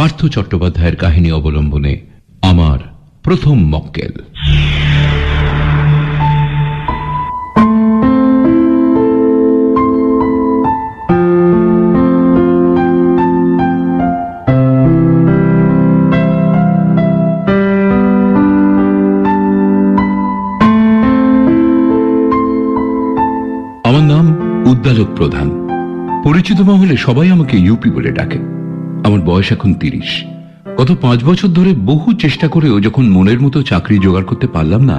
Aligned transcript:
পার্থ 0.00 0.26
চট্টোপাধ্যায়ের 0.26 0.96
কাহিনী 0.96 1.32
অবলম্বনে 1.32 2.00
আমার 2.42 2.78
প্রথম 3.22 3.64
মক্কেল। 3.64 4.12
আমার 23.84 24.02
নাম 24.02 24.26
উদ্দালক 24.66 25.08
প্রধান। 25.16 25.68
পরিচিত 26.24 26.60
মহলে 26.60 26.96
সবাই 26.96 27.30
আমাকে 27.30 27.56
ইউপি 27.56 27.90
বলে 27.90 28.12
ডাকে 28.12 28.49
আমার 29.10 29.22
বয়স 29.26 29.48
এখন 29.52 29.74
তিরিশ। 29.74 30.10
গত 30.78 30.90
পাঁচ 31.00 31.24
বছর 31.24 31.48
ধরে 31.48 31.74
বহু 31.74 32.08
চেষ্টা 32.12 32.48
করেও 32.48 32.76
যখন 32.80 33.04
মনের 33.08 33.40
মতো 33.40 33.62
চাকরি 33.62 33.98
জোগাড় 33.98 34.24
করতে 34.24 34.46
পারলাম 34.46 34.82
না, 34.84 34.98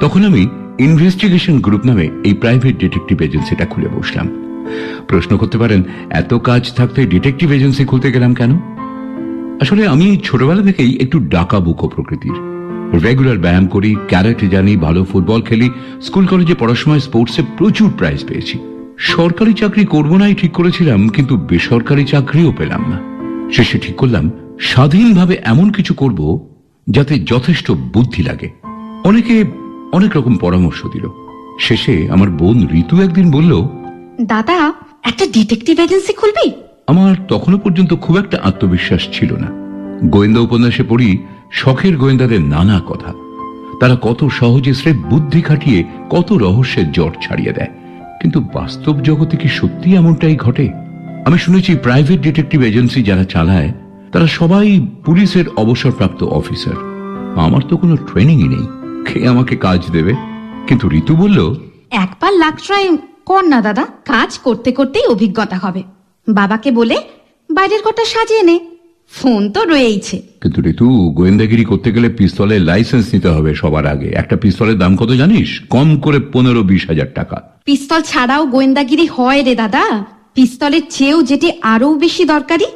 তখন 0.00 0.24
আমি 0.24 0.42
ইনভেস্টিগেশন 0.78 1.54
গ্রুপ 1.60 1.82
নামে 1.86 2.06
এই 2.24 2.34
প্রাইভেট 2.34 2.74
ডিটেকটিভ 2.78 3.16
এজেন্সিটা 3.22 3.64
খুলে 3.64 3.88
বসলাম। 3.88 4.26
প্রশ্ন 5.08 5.32
করতে 5.36 5.56
পারেন, 5.58 5.80
এত 6.10 6.34
কাজ 6.34 6.62
থাকতে 6.72 7.00
ডিটেকটিভ 7.06 7.48
এজেন্সি 7.52 7.84
খুলতে 7.84 8.08
গেলাম 8.12 8.34
কেন? 8.34 8.52
আসলে 9.60 9.82
আমি 9.86 10.06
ছোটবেলা 10.24 10.62
থেকেই 10.62 10.92
একটু 11.00 11.16
ডাকা 11.34 11.58
বুকো 11.60 11.86
প্রকৃতির। 11.88 12.36
রেগুলার 13.04 13.38
ব্যায়াম 13.38 13.66
করি, 13.66 13.90
ক্যারেটে 14.08 14.46
জানি, 14.48 14.72
ভালো 14.76 15.00
ফুটবল 15.04 15.40
খেলি 15.42 15.68
স্কুল 16.00 16.24
কলেজে 16.26 16.54
পড়ার 16.54 16.76
সময় 16.76 17.00
স্পোর্টসে 17.00 17.42
প্রচুর 17.58 17.88
প্রাইজ 17.98 18.20
পেয়েছি। 18.28 18.56
সরকারি 19.14 19.52
চাকরি 19.52 19.84
করব 19.84 20.12
নাই 20.16 20.34
ঠিক 20.34 20.52
করেছিলাম, 20.52 21.00
কিন্তু 21.08 21.34
বেসরকারি 21.50 22.04
চাকরিও 22.04 22.52
পেলাম 22.58 22.82
না। 22.90 22.98
শেষে 23.52 23.78
ঠিক 23.78 23.96
করলাম 23.96 24.30
স্বাধীনভাবে 24.60 25.40
এমন 25.44 25.70
কিছু 25.70 25.94
করব 25.94 26.48
যাতে 26.90 27.18
যথেষ্ট 27.18 27.70
বুদ্ধি 27.70 28.22
লাগে। 28.22 28.50
অনেকে 29.04 29.44
অনেক 29.92 30.16
রকম 30.16 30.36
পরামর্শ 30.36 30.86
দিল। 30.86 31.08
শেষে 31.60 32.10
আমার 32.10 32.30
বোন 32.30 32.68
ঋতু 32.72 33.00
একদিন 33.00 33.30
বলল 33.30 33.68
দাদা 34.20 34.72
একটা 35.02 35.26
ডিটেকটিভ 35.26 35.80
এজেন্সি 35.80 36.12
খুলবি? 36.12 36.52
আমার 36.86 37.14
তখনও 37.28 37.58
পর্যন্ত 37.58 37.94
খুব 37.94 38.18
একটা 38.18 38.38
আত্মবিশ্বাস 38.42 39.08
ছিল 39.12 39.36
না। 39.36 39.48
গোয়েন্দা 40.04 40.40
উপন্যাসে 40.40 40.82
পড়ি 40.82 41.18
শখের 41.52 41.96
গোয়েন্দাদের 41.96 42.40
নানা 42.40 42.80
কথা। 42.86 43.12
তারা 43.80 43.96
কত 44.02 44.28
সহজে 44.28 44.74
স্রেফ 44.74 44.96
বুদ্ধি 44.96 45.40
খাটিয়ে 45.40 45.84
কত 46.10 46.32
রহস্যের 46.32 46.92
জট 46.92 47.14
ছাড়িয়ে 47.22 47.52
দেয়। 47.52 47.68
কিন্তু 48.20 48.40
বাস্তব 48.40 49.00
জগতে 49.00 49.36
কি 49.36 49.48
সত্যি 49.48 49.96
এমনটাই 49.96 50.36
ঘটে? 50.36 50.81
আমি 51.26 51.38
শুনেছি 51.38 51.74
প্রাইভেট 51.74 52.20
ডিটেকটিভ 52.20 52.62
এজেন্সি 52.62 53.02
যারা 53.02 53.24
চালায় 53.24 53.72
তারা 54.12 54.26
সবাই 54.26 54.86
পুলিশের 55.04 55.48
অবসরপ্রাপ্ত 55.48 56.24
অফিসার 56.24 56.72
আমার 57.38 57.62
তো 57.68 57.76
কোনো 57.76 57.96
ট্রেনিংই 57.96 58.48
নেই। 58.48 58.66
কে 59.12 59.28
আমাকে 59.28 59.56
কাজ 59.56 59.90
দেবে? 59.92 60.14
কিন্তু 60.66 60.90
ঋতু 60.90 61.16
বলল 61.16 61.54
একবার 61.90 62.32
লাখ 62.32 62.66
ট্রাই 62.66 62.96
কর 63.26 63.44
না 63.44 63.60
দাদা। 63.60 63.86
কাজ 64.04 64.38
করতে 64.38 64.72
করতেই 64.72 65.06
অভিজ্ঞতা 65.06 65.56
হবে। 65.56 65.82
বাবাকে 66.28 66.70
বলে 66.70 66.96
বাইরের 67.50 67.82
কটা 67.82 68.04
সাজিয়ে 68.04 68.42
নে। 68.42 68.60
ফোন 69.10 69.50
তো 69.50 69.64
রয়েইছে। 69.64 70.22
কিন্তু 70.42 70.62
ঋতু 70.62 71.10
গোয়েন্দাগিরি 71.10 71.64
করতে 71.64 71.92
গেলে 71.92 72.08
পিস্তলের 72.08 72.60
লাইসেন্স 72.60 73.14
নিতে 73.14 73.28
হবে 73.28 73.54
সবার 73.54 73.86
আগে। 73.86 74.08
একটা 74.08 74.36
পিস্তলের 74.36 74.78
দাম 74.78 74.96
কত 74.96 75.08
জানিস? 75.08 75.60
কম 75.60 75.98
করে 75.98 76.20
পনেরো 76.20 76.62
বিশ 76.62 76.88
হাজার 76.88 77.06
টাকা। 77.14 77.42
পিস্তল 77.64 78.00
ছাড়াও 78.00 78.46
গোয়েন্দাগিরি 78.46 79.06
হয় 79.06 79.42
রে 79.42 79.54
দাদা। 79.54 80.04
পিস্তলের 80.34 80.82
চেয়েও 80.90 81.22
যেটি 81.22 81.52
আরও 81.62 81.94
বেশি 81.94 82.24
দরকারি 82.24 82.66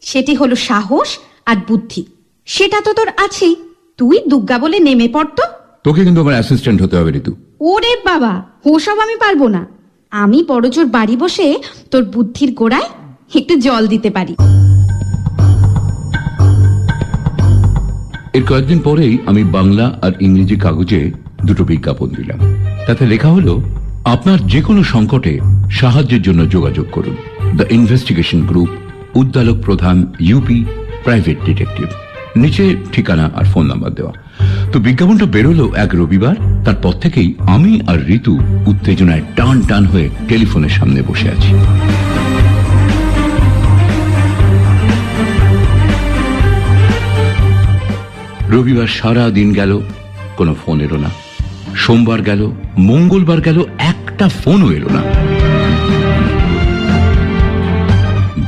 সেটি 0.00 0.34
হলো 0.34 0.56
সাহস 0.56 1.08
আর 1.46 1.56
বুদ্ধি। 1.68 2.06
সেটা 2.46 2.80
তো 2.80 2.92
তোর 2.92 3.08
আছেই। 3.16 3.56
তুই 3.98 4.18
দুগ্গা 4.28 4.58
বলে 4.58 4.78
নেমে 4.78 5.08
পড়তো 5.12 5.42
তোকে 5.84 6.04
কিন্তু 6.04 6.20
আমার 6.20 6.32
অ্যাসিস্ট্যান্ট 6.32 6.82
হতে 6.82 6.96
হবে 6.96 7.10
ঋতু। 7.10 7.32
ওরে 7.60 7.96
বাবা 8.04 8.44
ওসব 8.64 8.98
আমি 8.98 9.16
পারব 9.16 9.46
না। 9.46 9.66
আমি 10.10 10.44
বড়জোর 10.48 10.86
বাড়ি 10.86 11.16
বসে 11.16 11.54
তোর 11.90 12.04
বুদ্ধির 12.04 12.54
গোড়ায় 12.54 12.88
একটু 13.34 13.54
জল 13.56 13.86
দিতে 13.86 14.10
পারি। 14.10 14.34
এর 18.32 18.44
কয়েকদিন 18.46 18.78
পরেই 18.78 19.18
আমি 19.26 19.44
বাংলা 19.44 19.98
আর 20.02 20.12
ইংরেজি 20.20 20.56
কাগজে 20.56 21.10
দুটো 21.44 21.64
বিজ্ঞাপন 21.64 22.08
দিলাম। 22.08 22.38
তাতে 22.86 23.06
লেখা 23.06 23.28
হলো 23.28 23.62
আপনার 24.04 24.38
যে 24.46 24.62
কোনো 24.62 24.82
সংকটে 24.82 25.40
সাহায্যের 25.70 26.22
জন্য 26.22 26.50
যোগাযোগ 26.50 26.86
করুন। 26.90 27.16
দ্য 27.56 27.64
ইনভেস্টিগেশন 27.70 28.40
গ্রুপ 28.40 28.68
উদ্দালক 29.14 29.56
প্রধান 29.60 30.06
ইউপি 30.20 30.64
প্রাইভেট 31.04 31.36
ডিটেকটিভ 31.44 31.86
নিচে 32.36 32.76
ঠিকানা 32.92 33.30
আর 33.34 33.44
ফোন 33.44 33.66
নাম্বার 33.66 33.90
দেওয়া। 33.90 34.12
তো 34.72 34.78
বিজ্ঞাপনটা 34.80 35.26
বেরোলো 35.26 35.72
এক 35.74 35.94
রবিবার, 35.94 36.36
তারপর 36.64 36.92
থেকেই 36.92 37.34
আমি 37.38 37.80
আর 37.86 38.10
ঋতু 38.10 38.38
উত্তেজনায় 38.66 39.22
টান 39.36 39.62
টান 39.62 39.86
হয়ে 39.86 40.10
টেলিফোনের 40.28 40.70
সামনে 40.70 41.02
বসে 41.02 41.28
আছি। 41.28 41.50
রবিবার 48.50 48.86
সারা 48.86 49.30
দিন 49.30 49.52
গেল, 49.52 49.80
কোনো 50.36 50.54
ফোন 50.54 50.80
এলো 50.80 50.96
না। 50.96 51.10
সোমবার 51.74 52.22
গেল, 52.22 52.50
মঙ্গলবার 52.78 53.40
গেল, 53.40 53.64
একটা 53.78 54.28
ফোনও 54.28 54.72
এলো 54.72 54.88
না। 54.88 55.25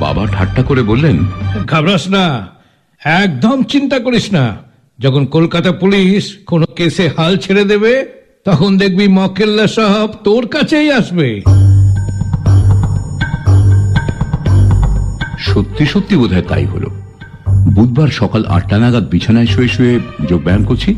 বাবা 0.01 0.23
ঠাট্টা 0.27 0.63
করে 0.63 0.83
বললেন 0.83 1.17
ঘাবড়াস 1.67 2.09
না 2.09 2.25
একদম 3.05 3.63
চিন্তা 3.63 3.99
করিস 3.99 4.33
না। 4.33 4.57
যখন 4.99 5.27
কলকাতা 5.27 5.73
পুলিশ 5.73 6.39
কোনো 6.47 6.67
কেসে 6.77 7.05
হাল 7.17 7.33
ছেড়ে 7.37 7.65
দেবে 7.65 7.93
তখন 8.45 8.71
দেখবি 8.79 9.09
মকেল্লা 9.09 9.67
সাহেব 9.67 10.11
তোর 10.25 10.47
কাছেই 10.47 10.89
আসবে। 10.93 11.29
সত্যি 15.39 15.85
সত্যি 15.87 16.17
বোধহয় 16.17 16.43
তাই 16.43 16.65
হলো। 16.65 16.89
বুধবার 17.75 18.09
সকাল 18.09 18.43
আটটা 18.45 18.79
নাগাদ 18.79 19.05
বিছানায় 19.11 19.47
শুয়ে 19.47 19.69
শুয়ে 19.69 19.95
যোগব্যায়াম 20.29 20.65
করছি। 20.65 20.91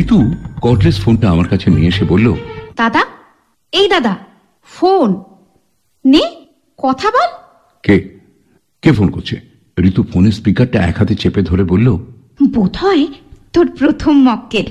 ঋতু 0.00 0.18
কর্ডলেস 0.62 0.96
ফোনটা 1.00 1.26
আমার 1.30 1.48
কাছে 1.48 1.70
নিয়ে 1.70 1.88
এসে 1.88 2.04
বলল 2.04 2.26
দাদা 2.76 3.02
এই 3.72 3.88
দাদা 3.88 4.14
ফোন। 4.66 5.08
নে 6.04 6.22
কথা 6.78 7.08
বল। 7.10 7.41
কে? 7.82 8.18
কে 8.82 8.92
ফোন 8.92 9.10
করছে? 9.10 9.40
ঋতু 9.78 10.02
ফোনের 10.02 10.32
স্পিকারটা 10.32 10.78
এক 10.82 10.96
হাতে 10.98 11.14
চেপে 11.14 11.42
ধরে 11.42 11.64
বলল 11.64 11.88
বোধ 12.54 12.76
হয় 12.76 13.06
তোর 13.52 13.66
প্রথম 13.78 14.14
মক্কেল। 14.28 14.66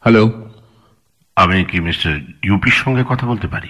হ্যালো? 0.00 0.50
আমি 1.36 1.64
কি 1.64 1.80
মিস্টার 1.80 2.20
ইউপির 2.44 2.72
সঙ্গে 2.72 3.04
কথা 3.08 3.26
বলতে 3.26 3.46
পারি? 3.48 3.68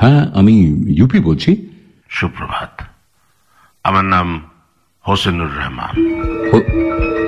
হ্যাঁ 0.00 0.30
আমি 0.34 0.54
ইউপি 0.98 1.18
বলছি। 1.18 1.50
সুপ্রভাত। 2.08 2.82
আমার 3.84 4.04
নাম 4.04 4.42
হোসেনুর 5.08 5.50
রহমান। 5.56 5.94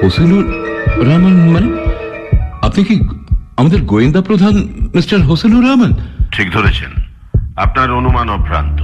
হোসেনুর 0.02 0.46
রহমান 1.08 1.50
মানে? 1.50 1.68
আপনি 2.66 2.84
কি 2.84 2.96
আমাদের 3.56 3.82
গোয়েন্দা 3.82 4.20
প্রধান 4.22 4.54
মিস্টার 4.94 5.18
হোসেনুর 5.22 5.64
রহমান? 5.68 5.92
ঠিক 6.32 6.52
ধরেছেন। 6.52 7.07
আপনার 7.62 7.88
অনুমান 7.92 8.28
অভ্রান্ত। 8.30 8.78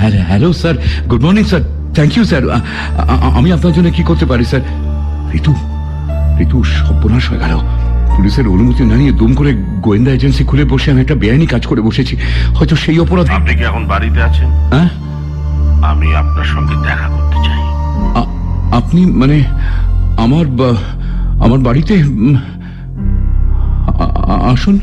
Hello 0.00 0.20
hello 0.26 0.52
sir. 0.52 0.74
Good 1.10 1.22
morning 1.24 1.44
sir 1.44 1.62
thank 1.94 2.16
you 2.16 2.24
sir 2.24 2.42
আমি 3.38 3.52
আপনার 3.52 3.72
জন্য 3.72 3.90
কি 3.90 4.02
করতে 4.02 4.26
পারি 4.26 4.44
স্যার? 4.44 4.62
ঋতু 5.34 5.54
ঋতু 6.40 6.64
সর্বনাশ 6.64 7.30
হয়ে 7.30 7.38
গেল। 7.38 7.54
পুলিশের 8.16 8.46
অনুমতি 8.48 8.84
না 8.84 8.96
নিয়ে 8.96 9.12
দুম 9.12 9.34
করে 9.34 9.52
গোয়েন্দা 9.80 10.10
এজেন্সি 10.10 10.44
খুলে 10.44 10.64
বসে 10.64 10.90
আমি 10.90 11.00
একটা 11.00 11.14
বেআইনি 11.14 11.46
কাজ 11.46 11.66
করে 11.66 11.80
বসেছি। 11.80 12.16
হয়তো 12.56 12.76
সেই 12.76 12.98
অপরাধ 12.98 13.26
আপনি 13.30 13.52
কি 13.54 13.64
এখন 13.64 13.84
বাড়িতে 13.86 14.22
আছেন? 14.22 14.48
হ্যাঁ? 14.72 14.88
আমি 15.90 16.08
আপনার 16.16 16.44
সঙ্গে 16.44 16.74
দেখা 16.88 17.08
করতে 17.08 17.36
চাই। 17.46 17.60
আপনি 18.78 19.00
মানে 19.06 19.36
আমার 20.18 20.46
আমার 21.44 21.58
বাড়িতে 21.58 21.94
আসুন। 24.52 24.76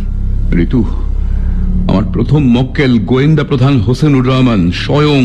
ঋতু 0.60 0.86
আমার 1.98 2.14
প্রথম 2.18 2.42
মক্কেল 2.58 2.94
গোয়েন্দা 3.12 3.44
প্রধান 3.44 3.74
হোসেনুর 3.80 4.26
রহমান 4.28 4.62
স্বয়ং 4.84 5.24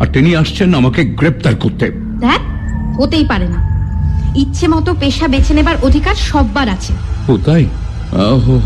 আর 0.00 0.08
তিনি 0.14 0.30
আসছেন 0.36 0.68
আমাকে 0.74 1.00
গ্রেপ্তার 1.18 1.54
করতে। 1.56 1.86
দেখ 2.24 2.42
হতেই 2.98 3.24
পারে 3.32 3.46
না। 3.54 3.58
ইচ্ছে 4.42 4.66
মতো 4.68 4.90
পেশা 5.00 5.26
বেছে 5.28 5.52
নেবার 5.54 5.76
অধিকার 5.82 6.16
সব্বার 6.30 6.66
আছে। 6.76 6.92
ও 7.28 7.32
তাই? 7.46 7.64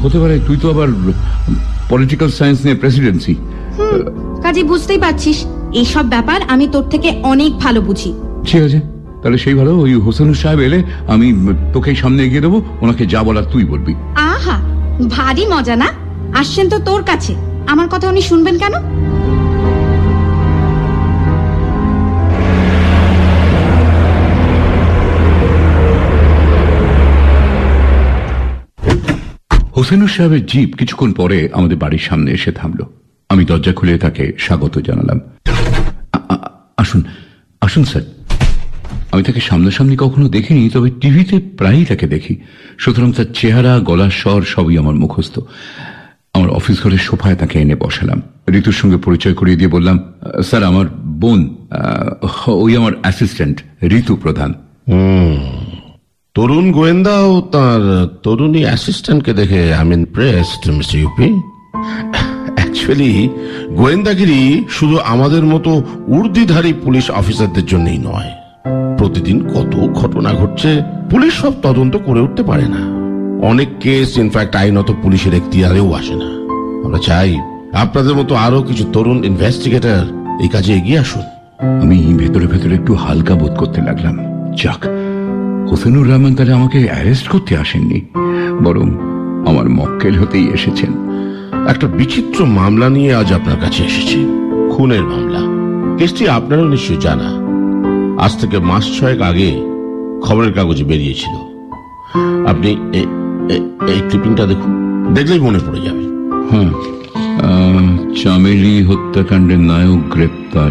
হতে 0.02 0.18
পারে 0.22 0.34
তুই 0.46 0.56
তো 0.62 0.66
আবার 0.70 0.88
পলিটিক্যাল 1.90 2.30
সায়েন্স 2.38 2.58
নিয়ে 2.64 2.76
প্রেসিডেন্সি 2.76 3.34
কাজে 4.42 4.62
বুঝতেই 4.72 5.00
পারছিস 5.04 5.38
এইসব 5.80 6.04
ব্যাপার 6.14 6.38
আমি 6.52 6.64
তোর 6.72 6.84
থেকে 6.92 7.08
অনেক 7.32 7.52
ভালো 7.64 7.80
বুঝি। 7.88 8.10
ঠিক 8.48 8.62
আছে 8.66 8.80
তাহলে 9.22 9.38
সেই 9.44 9.54
ভালো 9.54 9.72
ওই 9.84 9.92
হোসেনুর 10.06 10.38
সাহেব 10.42 10.60
এলে 10.60 10.78
আমি 11.08 11.26
তোকে 11.74 11.90
সামনে 12.02 12.20
এগিয়ে 12.24 12.44
দেবো 12.46 12.58
ওনাকে 12.82 13.04
যা 13.06 13.20
বলার 13.22 13.46
তুই 13.52 13.64
বলবি। 13.64 13.92
আহা 14.32 14.56
ভারী 15.16 15.44
মজা 15.54 15.76
না? 15.76 15.88
আসছেন 16.34 16.68
তো 16.68 16.78
তোর 16.78 17.02
কাছে। 17.04 17.34
আমার 17.66 17.88
কথা 17.88 18.08
উনি 18.08 18.22
শুনবেন 18.22 18.58
কেন? 18.58 18.74
হোসেনুর 29.76 30.08
সাহেবের 30.08 30.46
জীব 30.46 30.70
কিছুক্ষণ 30.78 31.12
পরে 31.12 31.48
আমাদের 31.52 31.76
বাড়ির 31.76 31.98
সামনে 31.98 32.30
এসে 32.32 32.52
থামল। 32.52 32.80
আমি 33.28 33.44
দরজা 33.44 33.72
খুলে 33.72 33.98
তাকে 33.98 34.32
স্বাগত 34.38 34.78
জানালাম। 34.78 35.20
আসুন 36.76 37.02
আসুন, 37.60 37.84
স্যার। 37.84 38.02
আমি 39.12 39.22
তাকে 39.22 39.40
সামনাসামনি 39.40 39.96
কখনো 39.96 40.28
দেখিনি, 40.28 40.68
তবে 40.68 40.90
টিভিতে 41.00 41.38
প্রায়ই 41.38 41.84
তাকে 41.84 42.06
দেখি। 42.06 42.36
সুতরাং 42.78 43.12
তার 43.12 43.24
চেহারা, 43.34 43.78
গলার 43.78 44.10
স্বর 44.10 44.42
সবই 44.42 44.78
আমার 44.78 44.94
মুখস্থ। 44.94 45.38
আমার 46.34 46.50
অফিস 46.58 46.76
ঘরের 46.82 47.02
সোফায় 47.08 47.36
তাকে 47.40 47.56
এনে 47.62 47.76
বসালাম। 47.84 48.20
ঋতুর 48.58 48.76
সঙ্গে 48.80 48.96
পরিচয় 49.06 49.34
করিয়ে 49.34 49.58
দিয়ে 49.60 49.74
বললাম, 49.76 49.96
স্যার, 50.48 50.62
আমার 50.70 50.86
বোন 51.22 51.40
ওই 52.64 52.72
আমার 52.80 52.92
অ্যাসিস্ট্যান্ট 53.02 53.56
ঋতু 53.98 54.12
প্রধান। 54.16 54.50
তরুণ 56.34 56.66
গোয়েন্দা 56.72 57.16
ও 57.32 57.34
তার 57.54 57.82
তরুণী 58.22 58.62
অ্যাসিস্ট্যান্টকে 58.68 59.32
দেখে 59.40 59.60
I 59.74 59.84
mean 59.84 60.02
mister 60.78 60.96
UP 61.02 61.28
actually 62.56 63.12
গোয়েন্দাগিরি 63.80 64.40
শুধু 64.70 64.96
আমাদের 65.14 65.44
মতো 65.44 65.70
উর্দিধারী 66.18 66.72
পুলিশ 66.84 67.06
অফিসারদের 67.20 67.66
জন্যই 67.66 68.00
নয়। 68.08 68.30
প্রতিদিন 68.98 69.38
কত 69.54 69.72
ঘটনা 70.00 70.30
ঘটছে, 70.40 70.70
পুলিশ 71.10 71.32
সব 71.42 71.52
তদন্ত 71.62 71.94
করে 72.06 72.20
উঠতে 72.20 72.42
পারে 72.50 72.66
না। 72.74 72.82
অনেক 73.42 73.68
কেস 73.80 74.18
ইনফ্যাক্ট 74.18 74.56
আইনত 74.56 74.90
পুলিশের 75.02 75.34
এখতিয়ারেও 75.34 75.92
আসে 75.92 76.14
না। 76.14 76.24
আমরা 76.84 76.98
চাই 76.98 77.40
আপনাদের 77.72 78.14
মতো 78.14 78.34
আরও 78.34 78.62
কিছু 78.62 78.84
তরুণ 78.92 79.24
ইনভেস্টিগেটর 79.24 80.04
এই 80.42 80.48
কাজে 80.48 80.74
এগিয়ে 80.74 80.98
আসুন। 80.98 81.22
আমি 81.82 82.14
ভেতরে 82.14 82.46
ভেতরে 82.46 82.74
একটু 82.74 82.94
হালকা 82.94 83.34
বোধ 83.34 83.54
করতে 83.54 83.80
লাগলাম। 83.82 84.18
যাক 84.62 84.86
হোসেনুর 85.70 86.10
রহমান 86.10 86.34
তাহলে 86.34 86.52
আমাকে 86.52 86.88
অ্যারেস্ট 86.88 87.28
করতে 87.28 87.56
আসেননি 87.56 88.00
বরং 88.64 88.86
আমার 89.48 89.68
মক্কেল 89.68 90.18
হতেই 90.18 90.48
এসেছেন। 90.48 90.92
একটা 91.68 91.86
বিচিত্র 91.86 92.44
মামলা 92.44 92.88
নিয়ে 92.88 93.14
আজ 93.14 93.32
আপনার 93.32 93.56
কাছে 93.60 93.84
এসেছি। 93.84 94.26
খুনের 94.76 95.02
মামলা। 95.02 95.42
কেসটি 95.98 96.28
আপনারও 96.28 96.68
নিশ্চয় 96.68 96.96
জানা। 96.96 97.28
আজ 98.24 98.40
থেকে 98.40 98.58
মাস 98.58 99.00
ছয়েক 99.00 99.20
আগে 99.20 99.50
খবরের 100.22 100.52
কাগজে 100.52 100.84
বেরিয়েছিল। 100.84 101.34
আপনি 102.46 102.70
এই 103.50 104.00
ক্লিপিংটা 104.08 104.46
দেখুন। 104.46 104.70
দেখলেই 105.14 105.40
মনে 105.40 105.58
পড়ে 105.58 105.80
যাবে। 105.80 106.02
হ্যাঁ 106.50 106.70
চামেলি 108.22 108.82
হত্যাকাণ্ডের 108.82 109.58
নায়ক 109.58 110.00
গ্রেপ্তার। 110.10 110.70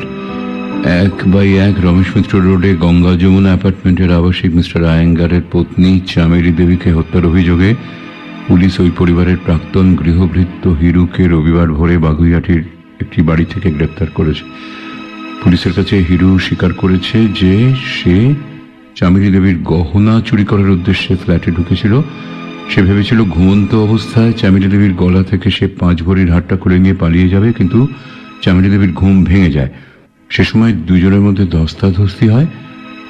এক 0.85 1.15
বাই 1.25 1.57
এক 1.57 1.75
রমেশ 1.83 2.09
মিত্র 2.15 2.39
রোডে 2.41 2.75
গঙ্গা 2.75 3.13
যমুনা 3.15 3.49
অ্যাপার্টমেন্টের 3.49 4.11
আবাসিক 4.11 4.55
মিস্টার 4.55 4.85
আয়েঙ্গারের 4.85 5.41
পত্নী 5.51 5.99
চামেলি 6.07 6.51
দেবীকে 6.51 6.91
হত্যার 6.91 7.25
অভিযোগে 7.25 7.75
পুলিশ 8.47 8.79
ওই 8.79 8.91
পরিবারের 8.97 9.37
প্রাক্তন 9.45 9.95
গৃহভৃত্য 9.95 10.69
হিরুকে 10.69 11.27
রবিবার 11.27 11.73
ভোরে 11.73 11.97
বাগুইয়াটির 11.97 12.63
একটি 13.01 13.21
বাড়ি 13.21 13.45
থেকে 13.45 13.71
গ্রেপ্তার 13.71 14.07
করেছে। 14.13 14.41
পুলিশের 15.43 15.73
কাছে 15.73 16.03
হিরু 16.09 16.39
স্বীকার 16.39 16.73
করেছে 16.73 17.27
যে 17.41 17.73
সে 17.85 18.33
চামেলি 18.95 19.31
দেবীর 19.31 19.57
গহনা 19.63 20.21
চুরি 20.21 20.45
করার 20.45 20.69
উদ্দেশ্যে 20.69 21.15
ফ্ল্যাটে 21.15 21.51
ঢুকেছিল। 21.51 22.01
সে 22.71 22.81
ভেবেছিল 22.87 23.19
ঘুমন্ত 23.35 23.71
অবস্থায় 23.87 24.31
চামেলি 24.39 24.67
দেবীর 24.73 24.93
গলা 25.01 25.21
থেকে 25.31 25.47
সে 25.57 25.65
পাঁচ 25.81 25.97
ভরির 26.05 26.29
হাটটা 26.35 26.55
খুলে 26.61 26.77
নিয়ে 26.83 26.95
পালিয়ে 27.01 27.27
যাবে, 27.33 27.49
কিন্তু 27.59 27.79
চামেলি 28.43 28.69
দেবীর 28.73 28.93
ঘুম 28.99 29.15
ভেঙে 29.29 29.51
যায়। 29.57 29.71
সে 30.29 30.43
সময় 30.49 30.73
দুজনের 30.87 31.23
মধ্যে 31.27 31.45
ধস্তাধস্তি 31.55 32.25
হয়। 32.33 32.47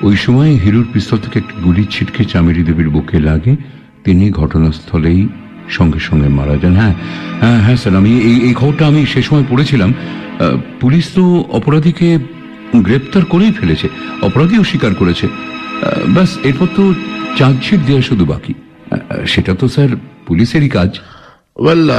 ওই 0.07 0.15
সময় 0.25 0.51
হিরুর 0.63 0.87
পিস্তল 0.93 1.17
থেকে 1.23 1.37
একটি 1.41 1.55
গুলি 1.65 1.83
ছিটকে 1.93 2.21
চামেলি 2.31 2.63
দেবীর 2.69 2.89
বুকে 2.95 3.17
লাগে। 3.29 3.53
তিনি 4.05 4.25
ঘটনাস্থলেই 4.41 5.21
সঙ্গে 5.77 5.99
সঙ্গে 6.07 6.29
মারা 6.37 6.55
যান। 6.61 6.73
হ্যাঁ 6.81 6.95
হ্যাঁ 7.41 7.59
হ্যাঁ 7.65 7.77
স্যার, 7.81 7.93
আমি 8.01 8.11
এই 8.29 8.37
এই 8.47 8.53
খবরটা 8.59 8.83
আমি 8.91 9.01
সে 9.13 9.21
সময় 9.27 9.45
পড়েছিলাম। 9.51 9.89
পুলিশ 10.81 11.05
তো 11.15 11.23
অপরাধীকে 11.59 12.07
গ্রেপ্তার 12.87 13.23
করেই 13.33 13.53
ফেলেছে, 13.59 13.87
অপরাধীও 14.27 14.63
স্বীকার 14.71 14.93
করেছে। 15.01 15.25
ব্যাস, 16.15 16.31
এরপর 16.49 16.67
তো 16.77 16.83
চার্জশিট 17.37 17.81
দেওয়া 17.87 18.03
শুধু 18.09 18.25
বাকি। 18.33 18.53
সেটা 19.27 19.53
তো 19.59 19.67
স্যার 19.67 19.89
পুলিশেরই 20.27 20.69
কাজ। 20.69 20.99
ওয়েল 21.55 21.89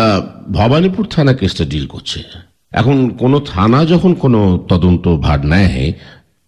ভবানীপুর 0.52 1.06
থানা 1.06 1.32
কেসটা 1.32 1.64
ডিল 1.64 1.86
করছে। 1.86 2.22
এখন 2.72 3.08
কোনো 3.08 3.40
থানা 3.40 3.84
যখন 3.84 4.14
কোনো 4.14 4.64
তদন্ত 4.68 5.16
ভার 5.16 5.46
নেয় 5.46 5.92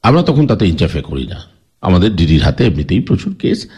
আমরা 0.03 0.23
তখন 0.23 0.47
তাতে 0.47 0.69
ইন্টারফেয়ার 0.69 1.05
করি 1.05 1.27
না। 1.27 1.37
আমাদের 1.83 2.17
ডিডির 2.17 2.43
হাতে 2.43 2.65
এমনিতেই 2.65 3.01
প্রচুর 3.01 3.35
কেস 3.35 3.69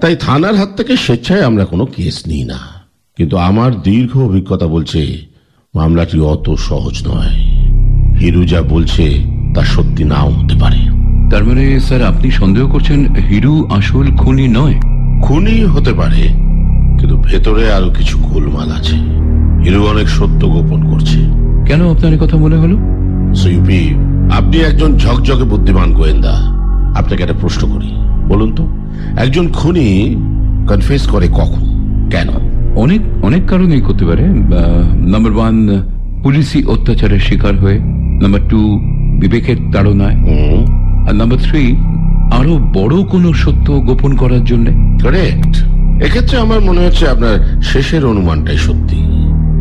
তাই 0.00 0.16
থানার 0.16 0.54
হাত 0.54 0.76
থেকে 0.76 0.96
স্বেচ্ছায় 0.96 1.42
আমরা 1.42 1.64
কোনো 1.64 1.86
কেস 1.86 2.26
নিই 2.26 2.44
না। 2.44 2.58
কিন্তু 3.16 3.36
আমার 3.36 3.82
দীর্ঘ 3.82 4.18
অভিজ্ঞতা 4.18 4.66
বলছে 4.66 5.26
মামলাটি 5.74 6.20
অত 6.20 6.54
সহজ 6.54 7.08
নয়। 7.08 7.34
হিরু 8.20 8.44
যা 8.44 8.62
বলছে 8.62 9.22
তা 9.54 9.62
সত্যি 9.64 10.04
নাও 10.04 10.30
হতে 10.30 10.54
পারে। 10.60 10.80
তার 11.30 11.44
মানে 11.44 11.80
স্যার 11.80 12.02
আপনি 12.02 12.30
সন্দেহ 12.30 12.72
করছেন 12.72 13.14
হিরু 13.14 13.68
আসল 13.70 14.16
খুনি 14.16 14.48
নয়? 14.48 14.93
খুনি 15.24 15.64
হতে 15.64 15.92
পারে 15.92 16.28
কিন্তু 16.98 17.16
ভেতরে 17.16 17.72
আরও 17.72 17.90
কিছু 17.90 18.18
গোলমাল 18.18 18.70
আছে। 18.72 18.96
হিরু 19.64 19.86
অনেক 19.86 20.08
সত্য 20.08 20.48
গোপন 20.48 20.90
করছে। 20.90 21.18
কেন 21.66 21.90
আপনার 21.90 22.18
কথা 22.18 22.36
মনে 22.36 22.56
হলো? 22.56 22.78
সুইপি 23.34 23.94
আপনি 24.32 24.56
একজন 24.56 24.98
ঝকঝকে 24.98 25.44
বুদ্ধিমান 25.44 25.92
গোয়েন্দা। 25.92 26.32
আপনাকে 26.96 27.22
একটা 27.22 27.34
প্রশ্ন 27.40 27.68
করি। 27.68 27.88
বলুন 28.28 28.54
তো 28.54 28.68
একজন 29.16 29.52
খুনি 29.52 30.16
কনফেস 30.68 31.06
করে 31.06 31.28
কখন? 31.28 31.60
কেন? 32.10 32.28
অনেক 32.76 33.00
অনেক 33.22 33.46
কারণেই 33.46 33.80
করতে 33.80 34.04
পারে। 34.04 34.22
নাম্বার 35.06 35.32
ওয়ান 35.32 35.68
পুলিশি 36.22 36.64
অত্যাচারের 36.64 37.20
শিকার 37.20 37.58
হয়ে। 37.58 37.78
নাম্বার 38.22 38.40
টু 38.48 38.78
বিবেকের 39.20 39.56
তাড়নায়। 39.72 40.16
আর 41.08 41.14
নাম্বার 41.14 41.38
থ্রি 41.42 41.76
আরও 42.32 42.58
বড় 42.74 43.04
কোনো 43.04 43.32
সত্য 43.32 43.72
গোপন 43.72 44.16
করার 44.16 44.44
জন্য। 44.44 44.93
এক্ষেত্রে 46.04 46.38
আমার 46.38 46.60
মনে 46.60 46.80
হচ্ছে 46.80 47.08
আপনার 47.08 47.62
শেষের 47.62 48.06
অনুমানটাই 48.06 48.58
সত্যি। 48.58 48.96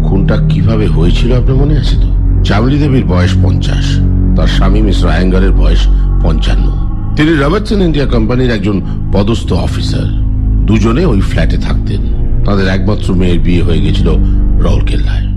খুনটা 0.08 0.38
কীভাবে 0.50 0.88
হয়েছিল 0.88 1.38
আপনার 1.38 1.56
মনে 1.56 1.78
আছে 1.78 1.96
তো? 1.96 2.08
চামলি 2.44 2.80
দেবীর 2.80 3.06
বয়স 3.06 3.32
পঞ্চাশ, 3.44 4.00
তার 4.36 4.48
স্বামী 4.48 4.82
মিশ্র 4.82 5.10
আয়েঙ্গারের 5.10 5.52
বয়স 5.52 5.88
পঞ্চান্ন। 6.24 6.72
তিনি 7.16 7.32
রবার্টসন 7.34 7.82
ইন্ডিয়া 7.82 8.06
কোম্পানির 8.06 8.52
একজন 8.52 8.82
পদস্থ 9.14 9.54
অফিসার। 9.54 10.08
দুজনে 10.66 11.06
ওই 11.06 11.22
ফ্ল্যাটে 11.22 11.58
থাকতেন। 11.58 12.02
তাদের 12.46 12.68
একমাত্র 12.68 13.16
মেয়ের 13.16 13.40
বিয়ে 13.40 13.64
হয়ে 13.64 13.82
গেছিল 13.82 14.10
রাউরকেল্লায় 14.64 15.28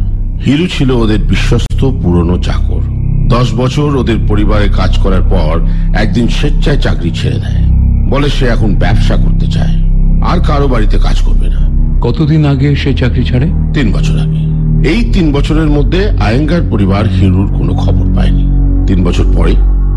হিরু 0.47 0.67
ছিল 0.67 0.91
ওদের 0.91 1.19
বিশ্বস্ত 1.19 1.85
পুরনো 1.85 2.43
চাকর। 2.43 2.81
দশ 3.29 3.55
বছর 3.55 3.97
ওদের 3.97 4.17
পরিবারে 4.29 4.69
কাজ 4.77 4.99
করার 4.99 5.23
পর 5.23 5.61
একদিন 5.95 6.29
স্বেচ্ছায় 6.29 6.79
চাকরি 6.79 7.11
ছেড়ে 7.11 7.39
দেয়। 7.39 7.67
বলে 8.11 8.31
সে 8.31 8.47
এখন 8.47 8.75
ব্যবসা 8.75 9.17
করতে 9.17 9.47
চায়। 9.47 9.96
আর 10.27 10.41
কারও 10.41 10.69
বাড়িতে 10.69 10.99
কাজ 10.99 11.21
করবে 11.21 11.49
না। 11.49 11.69
কতদিন 12.01 12.47
আগে 12.47 12.77
সে 12.77 12.95
চাকরি 12.95 13.25
ছাড়ে? 13.25 13.47
তিন 13.75 13.93
বছর 13.93 14.19
আগে। 14.19 14.57
এই 14.89 15.11
তিন 15.13 15.33
বছরের 15.33 15.67
মধ্যে 15.67 16.09
আয়েঙ্গার 16.09 16.63
পরিবার 16.71 17.09
হিরুর 17.09 17.47
কোনো 17.59 17.75
খবর 17.75 18.15
পায়নি। 18.15 18.47
তিন 18.87 19.05
বছর 19.05 19.25
পরে 19.35 19.55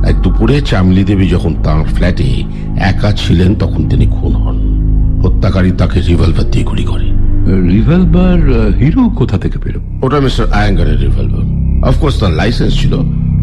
এক 0.10 0.22
দুপুরে 0.22 0.62
চামলি 0.62 1.04
দেবী 1.04 1.28
যখন 1.28 1.56
তাঁর 1.64 1.84
ফ্ল্যাটে 1.84 2.44
একা 2.80 3.12
ছিলেন 3.12 3.56
তখন 3.56 3.90
তিনি 3.90 4.06
খুন 4.06 4.34
হন। 4.34 4.58
হত্যাকারী 5.26 5.72
তাকে 5.72 6.02
রিভলভার 6.02 6.52
দিয়ে 6.52 6.66
গুলি 6.66 6.84
করে। 6.84 7.06
রিভলভার 7.72 8.72
হিরো 8.80 9.10
কোথা 9.10 9.38
থেকে 9.38 9.60
পেল? 9.60 9.78
ওটা 10.04 10.20
মিস্টার 10.20 10.54
আয়েঙ্গারের 10.54 11.02
রিভলভার। 11.02 11.44
অফকোর্স 11.90 12.20
তার 12.20 12.32
লাইসেন্স 12.32 12.82
ছিল। 12.82 12.94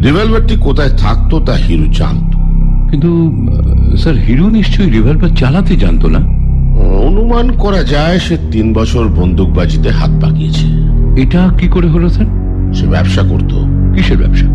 রিভলভারটি 0.03 0.57
কোথায় 0.61 0.91
থাকতো 0.91 1.41
তা 1.41 1.53
হিরু 1.53 1.93
জানত। 1.93 2.37
কিন্তু 2.91 3.33
স্যার 3.97 4.15
হিরো 4.15 4.49
নিশ্চয়ই 4.51 4.91
রিভলভার 4.91 5.29
চালাতে 5.29 5.77
জানতো 5.77 6.09
না? 6.09 6.46
অনুমান 6.95 7.53
করা 7.59 7.83
যায় 7.83 8.19
সে 8.19 8.37
তিন 8.53 8.73
বছর 8.73 9.09
বন্দুকবাজিতে 9.09 9.91
হাত 9.91 10.11
পাকিয়েছে। 10.23 10.67
এটা 11.21 11.51
কি 11.59 11.69
করে 11.69 11.89
হলো 11.89 12.09
স্যার? 12.09 12.27
সে 12.75 12.87
ব্যবসা 12.87 13.23
করত। 13.23 13.53
কিসের 13.95 14.19
ব্যবসা? 14.19 14.47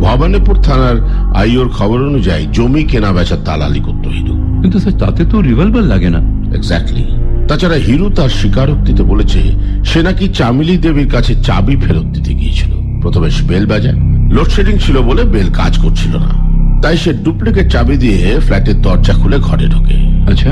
ভবানীপুর 0.00 0.56
থানার 0.56 0.96
আইওর 1.36 1.68
খবর 1.68 2.02
অনুযায়ী 2.02 2.46
জমি 2.52 2.84
কেনা 2.84 3.12
বেচার 3.12 3.44
দালালি 3.44 3.80
করত 3.80 4.06
হিরু 4.06 4.34
কিন্তু 4.34 4.78
স্যার 4.78 4.98
তাতে 4.98 5.24
তো 5.24 5.40
রিভলভার 5.40 5.82
লাগে 5.82 6.10
না। 6.10 6.20
এক্স্যাক্টলি 6.56 7.04
তাছাড়া 7.48 7.76
হিরু 7.76 8.10
তার 8.10 8.28
স্বীকারোক্তিতে 8.28 9.02
বলেছে 9.02 9.38
সে 9.84 10.02
নাকি 10.02 10.28
চামিলি 10.28 10.76
দেবীর 10.76 11.10
কাছে 11.10 11.34
চাবি 11.42 11.76
ফেরত 11.76 12.04
দিতে 12.04 12.34
গিয়েছিল। 12.34 13.00
প্রথমে 13.00 13.30
সে 13.30 13.44
বেল 13.44 13.66
বাজায়। 13.66 13.94
লোডশেডিং 14.30 14.78
ছিল 14.78 15.02
বলে 15.02 15.24
বেল 15.24 15.52
কাজ 15.52 15.78
করছিল 15.78 16.16
না। 16.16 16.44
তাই 16.82 16.96
সে 16.96 17.12
ডুপ্লিকেট 17.12 17.72
চাবি 17.72 17.96
দিয়ে 17.96 18.40
ফ্ল্যাটের 18.40 18.82
দরজা 18.82 19.12
খুলে 19.12 19.38
ঘরে 19.38 19.66
ঢোকে। 19.66 19.94
আচ্ছা। 20.30 20.50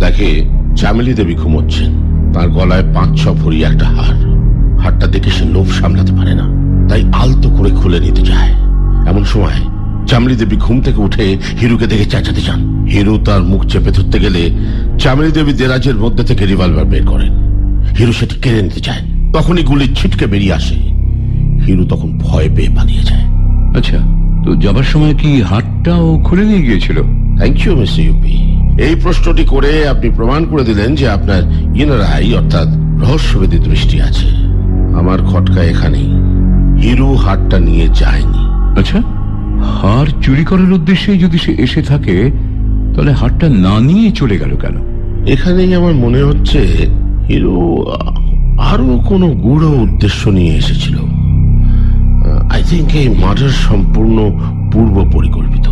দেখে 0.00 0.44
চামেলি 0.80 1.14
দেবী 1.14 1.34
ঘুমোচ্ছেন। 1.34 1.90
তার 2.32 2.48
গলায় 2.48 2.94
পাঁচ 2.94 3.22
ছ 3.22 3.28
ভরি 3.28 3.64
একটা 3.64 3.84
হার। 3.84 4.16
হারটা 4.78 5.06
দেখে 5.06 5.30
সে 5.30 5.44
লোভ 5.44 5.70
সামলাতে 5.70 6.12
পারে 6.12 6.34
না। 6.34 6.46
তাই 6.88 7.04
আলতো 7.12 7.50
করে 7.50 7.70
খুলে 7.70 8.00
নিতে 8.00 8.22
যায় 8.22 8.52
এমন 9.06 9.24
সময় 9.24 9.58
চামলি 10.06 10.36
দেবী 10.36 10.56
ঘুম 10.56 10.80
থেকে 10.80 11.00
উঠে 11.02 11.38
হিরুকে 11.60 11.86
দেখে 11.86 12.04
চেঁচাতে 12.04 12.40
চান 12.40 12.86
হিরু 12.86 13.18
তার 13.24 13.42
মুখ 13.42 13.66
চেপে 13.66 13.90
ধরতে 13.90 14.18
গেলে 14.18 14.50
চামলি 14.98 15.32
দেবী 15.32 15.52
দেরাজের 15.52 15.94
মধ্যে 15.94 16.24
থেকে 16.24 16.46
রিভলভার 16.46 16.84
বের 16.84 17.06
করেন। 17.06 17.32
হিরু 17.98 18.12
সেটি 18.12 18.34
কেড়ে 18.42 18.62
নিতে 18.62 18.80
চায়। 18.80 18.98
তখনই 19.32 19.62
গুলি 19.62 19.94
ছিটকে 19.94 20.26
বেরিয়ে 20.26 20.52
আসে। 20.52 20.74
হিরু 21.66 21.84
তখন 21.84 22.18
ভয় 22.18 22.48
পেয়ে 22.56 22.68
পালিয়ে 22.76 23.02
যায়। 23.02 23.24
আচ্ছা 23.76 23.98
তো 24.44 24.56
যাবার 24.56 24.84
সময় 24.84 25.14
কি 25.14 25.40
হাতটাও 25.40 26.22
খুলে 26.24 26.44
নিয়ে 26.44 26.62
গিয়েছিল? 26.62 27.02
থ্যাংক 27.36 27.66
ইউ 27.66 27.76
মিস্টার 27.76 28.04
ইউপি 28.04 28.59
এই 28.80 28.94
প্রশ্নটি 29.02 29.44
করে 29.44 29.88
আপনি 29.88 30.10
প্রমাণ 30.10 30.44
করে 30.44 30.64
দিলেন 30.64 30.94
যে 30.94 31.08
আপনার 31.08 31.42
ইনার 31.76 32.00
আই 32.00 32.34
অর্থাৎ 32.34 32.68
রহস্যভেদী 33.00 33.58
দৃষ্টি 33.58 34.00
আছে। 34.00 34.26
আমার 34.98 35.18
খটকা 35.26 35.62
এখানেই। 35.62 36.10
হিরু 36.82 37.14
হাটটা 37.14 37.58
নিয়ে 37.58 37.88
যায়নি। 37.94 38.42
আচ্ছা 38.80 38.98
হার 39.62 40.06
চুরি 40.22 40.44
করার 40.44 40.72
উদ্দেশ্যে 40.72 41.18
যদি 41.18 41.38
সে 41.38 41.52
এসে 41.52 41.82
থাকে 41.82 42.30
তাহলে 42.94 43.12
হারটা 43.12 43.48
না 43.48 43.80
নিয়ে 43.80 44.10
চলে 44.10 44.38
গেল 44.38 44.56
কেন? 44.56 44.76
এখানেই 45.26 45.74
আমার 45.74 45.94
মনে 45.94 46.22
হচ্ছে 46.22 46.58
হিরো 47.28 47.86
আরও 48.60 49.02
কোনো 49.08 49.26
গূঢ় 49.28 49.66
উদ্দেশ্য 49.66 50.28
নিয়ে 50.28 50.54
এসেছিল। 50.56 50.96
আই 52.50 52.62
থিঙ্ক 52.68 52.94
এই 52.94 53.08
মার্ডার 53.08 53.48
সম্পূর্ণ 53.48 54.16
পূর্ব 54.72 55.10
পরিকল্পিত। 55.12 55.66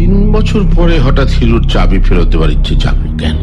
তিন 0.00 0.32
বছর 0.32 0.62
পরে 0.76 0.98
হঠাৎ 0.98 1.28
হিরোর 1.30 1.64
চাবি 1.68 1.98
ফেরত 1.98 2.28
দেওয়ার 2.28 2.50
ইচ্ছে 2.50 2.76
জাগলো 2.76 3.10
কেন? 3.18 3.36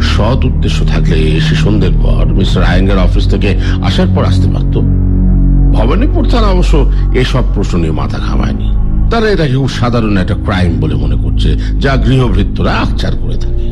সৎ 0.00 0.44
উদ্দেশ্য 0.44 0.86
থাকলে 0.86 1.40
সে 1.40 1.54
সন্ধ্যের 1.54 1.92
পর 2.02 2.26
মিস্টার 2.26 2.64
আয়েঙ্গার 2.64 2.98
অফিস 2.98 3.26
থেকে 3.30 3.58
আসার 3.82 4.06
পর 4.14 4.24
আসতে 4.24 4.48
পারত। 4.48 4.78
ভবানীপুর 5.72 6.26
তারা 6.30 6.46
অবশ্য 6.46 6.90
এসব 7.14 7.44
প্রশ্ন 7.54 7.78
নিয়ে 7.78 7.92
মাথা 7.92 8.18
ঘামায়নি। 8.18 8.68
তারা 9.10 9.30
এটাকে 9.30 9.54
খুব 9.54 9.68
সাধারণ 9.68 10.16
একটা 10.16 10.34
ক্রাইম 10.34 10.80
বলে 10.80 10.94
মনে 10.94 11.16
করছে, 11.16 11.56
যা 11.78 11.96
গৃহভৃত্যরা 11.96 12.72
আকচার 12.72 13.12
করে 13.16 13.36
থাকে। 13.36 13.66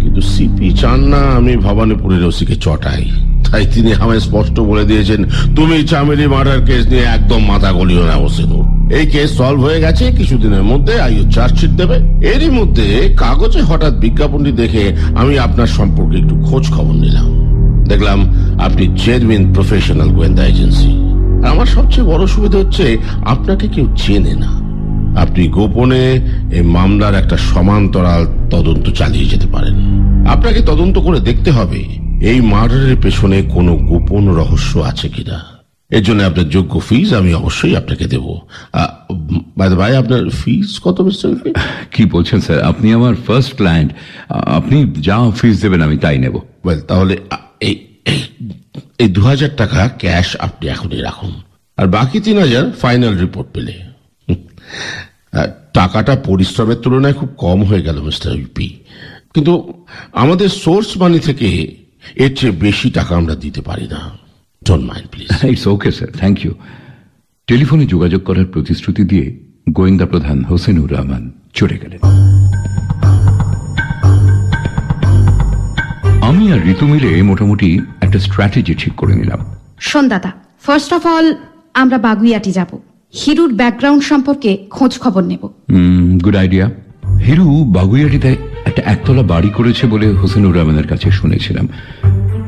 কিন্তু 0.00 0.20
সিপি 0.20 0.72
চান 0.72 1.00
না 1.00 1.20
আমি 1.36 1.56
ভবানীপুরের 1.56 2.24
ওসিকে 2.24 2.56
চটাই। 2.56 3.10
তাই 3.50 3.66
তিনি 3.74 3.94
আমায় 3.94 4.20
স্পষ্ট 4.20 4.60
বলে 4.60 4.84
দিয়েছেন, 4.84 5.24
তুমি 5.56 5.82
চামেলি 5.82 6.26
মার্ডার 6.26 6.60
কেস 6.66 6.86
নিয়ে 6.86 7.02
একদম 7.02 7.40
মাথা 7.44 7.72
গলিও 7.72 8.06
না 8.06 8.14
হোসেনুর 8.14 8.77
এই 8.96 9.06
কেস 9.12 9.28
সলভ 9.38 9.60
হয়ে 9.66 9.80
গেছে 9.84 10.04
কিছুদিনের 10.18 10.62
মধ্যে, 10.62 10.94
আইও 11.06 11.24
চার্জশিট 11.34 11.70
দেবে। 11.70 11.96
এরই 12.32 12.50
মধ্যে 12.58 12.86
কাগজে 13.22 13.60
হঠাৎ 13.70 13.94
বিজ্ঞাপনটি 14.04 14.52
দেখে 14.52 14.84
আমি 15.14 15.38
আপনার 15.38 15.66
সম্পর্কে 15.66 16.16
একটু 16.18 16.34
খোঁজ 16.46 16.64
খবর 16.74 16.94
নিলাম। 16.94 17.28
দেখলাম 17.90 18.18
আপনি 18.58 18.84
জেনুইন 19.02 19.52
প্রফেশনাল 19.54 20.08
গোয়েন্দা 20.08 20.44
এজেন্সি 20.46 20.90
আমার 21.50 21.66
সবচেয়ে 21.66 22.06
বড় 22.06 22.26
সুবিধা 22.26 22.58
হচ্ছে 22.58 22.98
আপনাকে 23.24 23.68
কেউ 23.68 23.86
চেনে 23.96 24.34
না। 24.34 24.50
আপনি 25.14 25.48
গোপনে 25.48 26.02
এই 26.50 26.62
মামলার 26.76 27.14
একটা 27.14 27.36
সমান্তরাল 27.36 28.22
তদন্ত 28.50 28.86
চালিয়ে 28.90 29.30
যেতে 29.32 29.46
পারেন। 29.46 29.74
আপনাকে 30.34 30.60
তদন্ত 30.60 30.98
করে 30.98 31.20
দেখতে 31.20 31.50
হবে, 31.50 31.80
এই 32.20 32.40
মার্ডারের 32.52 32.96
পেছনে 32.96 33.42
কোনো 33.54 33.76
গোপন 33.76 34.28
রহস্য 34.28 34.78
আছে 34.78 35.08
কিনা। 35.08 35.57
এর 35.90 36.02
জন্য 36.02 36.22
আপনার 36.22 36.48
যোগ্য 36.48 36.80
ফিজ 36.80 37.14
আমি 37.14 37.34
অবশ্যই 37.34 37.76
আপনাকে 37.76 38.06
দেব। 38.06 38.38
ভাই 39.76 39.96
আপনার 39.96 40.30
ফিজ 40.30 40.80
কত 40.84 41.00
মিস্টার? 41.00 41.52
কি 41.90 42.04
বলছেন 42.04 42.40
স্যার 42.40 42.62
আপনি 42.62 42.92
আমার 42.92 43.14
ফার্স্ট 43.14 43.56
ক্লায়েন্ট 43.56 43.92
আপনি 44.28 44.94
যা 45.00 45.30
ফিজ 45.40 45.62
দেবেন 45.62 45.82
আমি 45.82 45.96
তাই 45.96 46.18
নেব। 46.18 46.38
তাহলে 46.88 47.18
এই 47.60 47.86
এই- 48.98 49.12
দু 49.12 49.22
হাজার 49.22 49.56
টাকা 49.56 49.88
ক্যাশ 49.98 50.36
আপনি 50.36 50.68
এখনই 50.68 51.00
রাখুন। 51.00 51.34
আর 51.76 51.86
বাকি 51.86 52.20
তিন 52.20 52.38
হাজার 52.38 52.72
ফাইনাল 52.72 53.18
রিপোর্ট 53.18 53.48
পেলে 53.52 53.72
টাকাটা 55.74 56.16
পরিশ্রমের 56.16 56.76
তুলনায় 56.76 57.14
খুব 57.14 57.28
কম 57.38 57.64
হয়ে 57.64 57.82
গেল 57.82 58.02
মিস্টার 58.02 58.36
ইউপি 58.36 58.76
কিন্তু 59.34 59.84
আমাদের 60.12 60.48
সোর্স 60.48 60.96
মানি 60.96 61.18
থেকে 61.18 61.74
এর 62.16 62.36
চেয়ে 62.36 62.52
বেশি 62.52 62.90
টাকা 62.90 63.16
আমরা 63.16 63.34
দিতে 63.34 63.60
পারি 63.60 63.88
না। 63.88 64.27
Don't 64.68 64.84
mind 64.90 65.08
please 65.12 65.28
it's 65.52 65.66
okay 65.66 65.90
sir 65.92 66.10
thank 66.20 66.36
you 66.44 66.52
টেলিফোনে 67.46 67.84
যোগাযোগ 67.86 68.22
করার 68.24 68.44
প্রতিশ্রুতি 68.44 69.02
দিয়ে 69.04 69.26
গোয়েন্দা 69.70 70.06
প্রধান 70.06 70.38
হোসেনুর 70.44 70.90
রহমান 70.92 71.22
চলে 71.58 71.76
গেলেন। 71.82 72.00
আমি 76.28 76.44
আর 76.52 76.60
ঋতু 76.72 76.84
মিলে 76.86 77.10
মোটামুটি 77.22 77.68
একটা 78.00 78.18
স্ট্র্যাটেজি 78.18 78.74
ঠিক 78.74 78.94
করে 78.94 79.14
নিলাম। 79.16 79.40
শোন 79.80 80.04
দাদা 80.08 80.30
ফার্স্ট 80.66 80.90
অফ 80.92 81.06
অল 81.06 81.26
আমরা 81.74 81.98
বাগুইয়াটি 81.98 82.50
যাব। 82.52 82.70
হিরুর 83.14 83.52
ব্যাকগ্রাউন্ড 83.52 84.02
সম্পর্কে 84.02 84.50
খোঁজ 84.70 84.92
খবর 84.98 85.22
নেব। 85.22 85.42
গুড 86.24 86.36
আইডিয়া 86.36 86.66
হিরু 87.26 87.46
বাগুইয়াটিতে 87.76 88.30
একটা 88.68 88.82
একতলা 88.92 89.22
বাড়ি 89.22 89.48
করেছে 89.48 89.86
বলে 89.86 90.06
হোসেনুর 90.20 90.56
রহমানের 90.56 90.86
কাছে 90.86 91.08
শুনেছিলাম। 91.10 91.68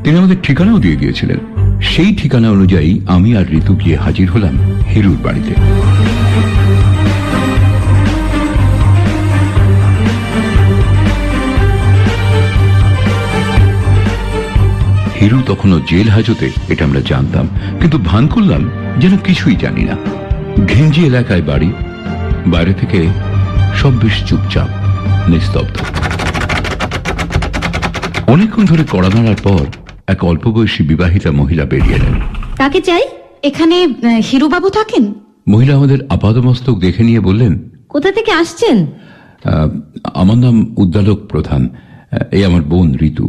তিনি 0.03 0.15
আমাদের 0.17 0.37
ঠিকানাও 0.43 0.79
দিয়ে 0.79 0.95
দিয়েছিলেন। 0.95 1.39
সেই 1.81 2.15
ঠিকানা 2.15 2.49
অনুযায়ী 2.49 2.99
আমি 3.07 3.37
আর 3.37 3.45
ঋতু 3.53 3.75
গিয়ে 3.75 3.95
হাজির 3.95 4.31
হলাম 4.31 4.55
হিরুর 4.93 5.17
বাড়িতে। 5.17 5.53
হিরু 15.19 15.41
তখনও 15.45 15.79
জেল 15.87 16.09
হাজতে, 16.09 16.51
এটা 16.69 16.85
আমরা 16.85 17.01
জানতাম, 17.01 17.47
কিন্তু 17.79 17.97
ভান 17.97 18.27
করলাম 18.27 18.69
যেন 18.97 19.17
কিছুই 19.17 19.55
জানি 19.55 19.83
না। 19.83 19.95
ঘিঞ্জি 20.67 21.01
এলাকায় 21.05 21.41
বাড়ি, 21.41 21.71
বাইরে 22.47 22.73
থেকে 22.73 23.07
সব 23.75 23.91
বেশ 23.91 24.23
চুপচাপ, 24.25 24.69
নিস্তব্ধ। 25.29 25.77
অনেকক্ষণ 28.27 28.65
ধরে 28.65 28.83
কড়া 28.91 29.09
নাড়ার 29.09 29.35
পর 29.43 29.80
এক 30.13 30.19
অল্প 30.23 30.45
বয়সী 30.47 30.81
বিবাহিতা 30.83 31.31
মহিলা 31.31 31.65
বেরিয়ে 31.65 31.97
এলেন। 31.99 32.15
তাকে 32.57 32.79
চাই? 32.81 33.03
এখানে 33.43 33.77
হিরুবাবু 34.29 34.69
থাকেন? 34.69 35.03
মহিলা 35.47 35.73
আমাদের 35.75 35.99
আপাদমস্তক 36.09 36.75
দেখে 36.79 37.03
নিয়ে 37.03 37.19
বললেন 37.19 37.53
কোথা 37.89 38.11
থেকে 38.11 38.31
আসছেন? 38.31 38.77
আমার 40.13 40.37
নাম 40.37 40.55
উদ্দালক 40.77 41.19
প্রধান 41.27 41.61
এই 42.31 42.43
আমার 42.45 42.61
বোন 42.61 42.87
ঋতু। 43.01 43.25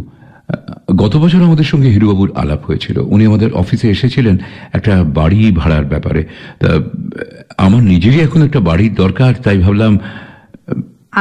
গত 0.96 1.14
বছর 1.16 1.40
আমাদের 1.42 1.64
সঙ্গে 1.64 1.88
হিরুবাবুর 1.88 2.30
আলাপ 2.34 2.60
হয়েছিল। 2.66 2.96
উনি 3.14 3.22
আমাদের 3.26 3.50
অফিসে 3.52 3.88
এসেছিলেন 3.90 4.36
একটা 4.72 4.92
বাড়ি 5.18 5.40
ভাড়ার 5.60 5.84
ব্যাপারে। 5.84 6.22
তা 6.60 6.70
আমার 7.58 7.82
নিজেরই 7.82 8.20
এখন 8.20 8.40
একটা 8.42 8.60
বাড়ির 8.60 8.94
দরকার 8.94 9.32
তাই 9.44 9.58
ভাবলাম 9.58 9.92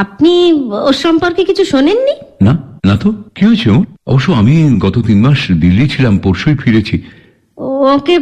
আপনি 0.04 0.32
ওর 0.88 0.96
সম্পর্কে 1.04 1.42
কিছু 1.44 1.64
শোনেননি? 1.64 2.14
না। 2.42 2.71
না 2.84 2.96
তো? 2.96 3.08
কি 3.34 3.46
হয়েছে 3.46 3.70
ওর? 3.70 3.84
অবশ্য 4.06 4.32
আমি 4.32 4.54
গত 4.78 4.98
তিন 4.98 5.18
মাস 5.26 5.40
দিল্লি 5.50 5.88
ছিলাম 5.88 6.18
পরশুই 6.18 6.56
ফিরেছি। 6.56 6.96
ওকে 7.94 8.18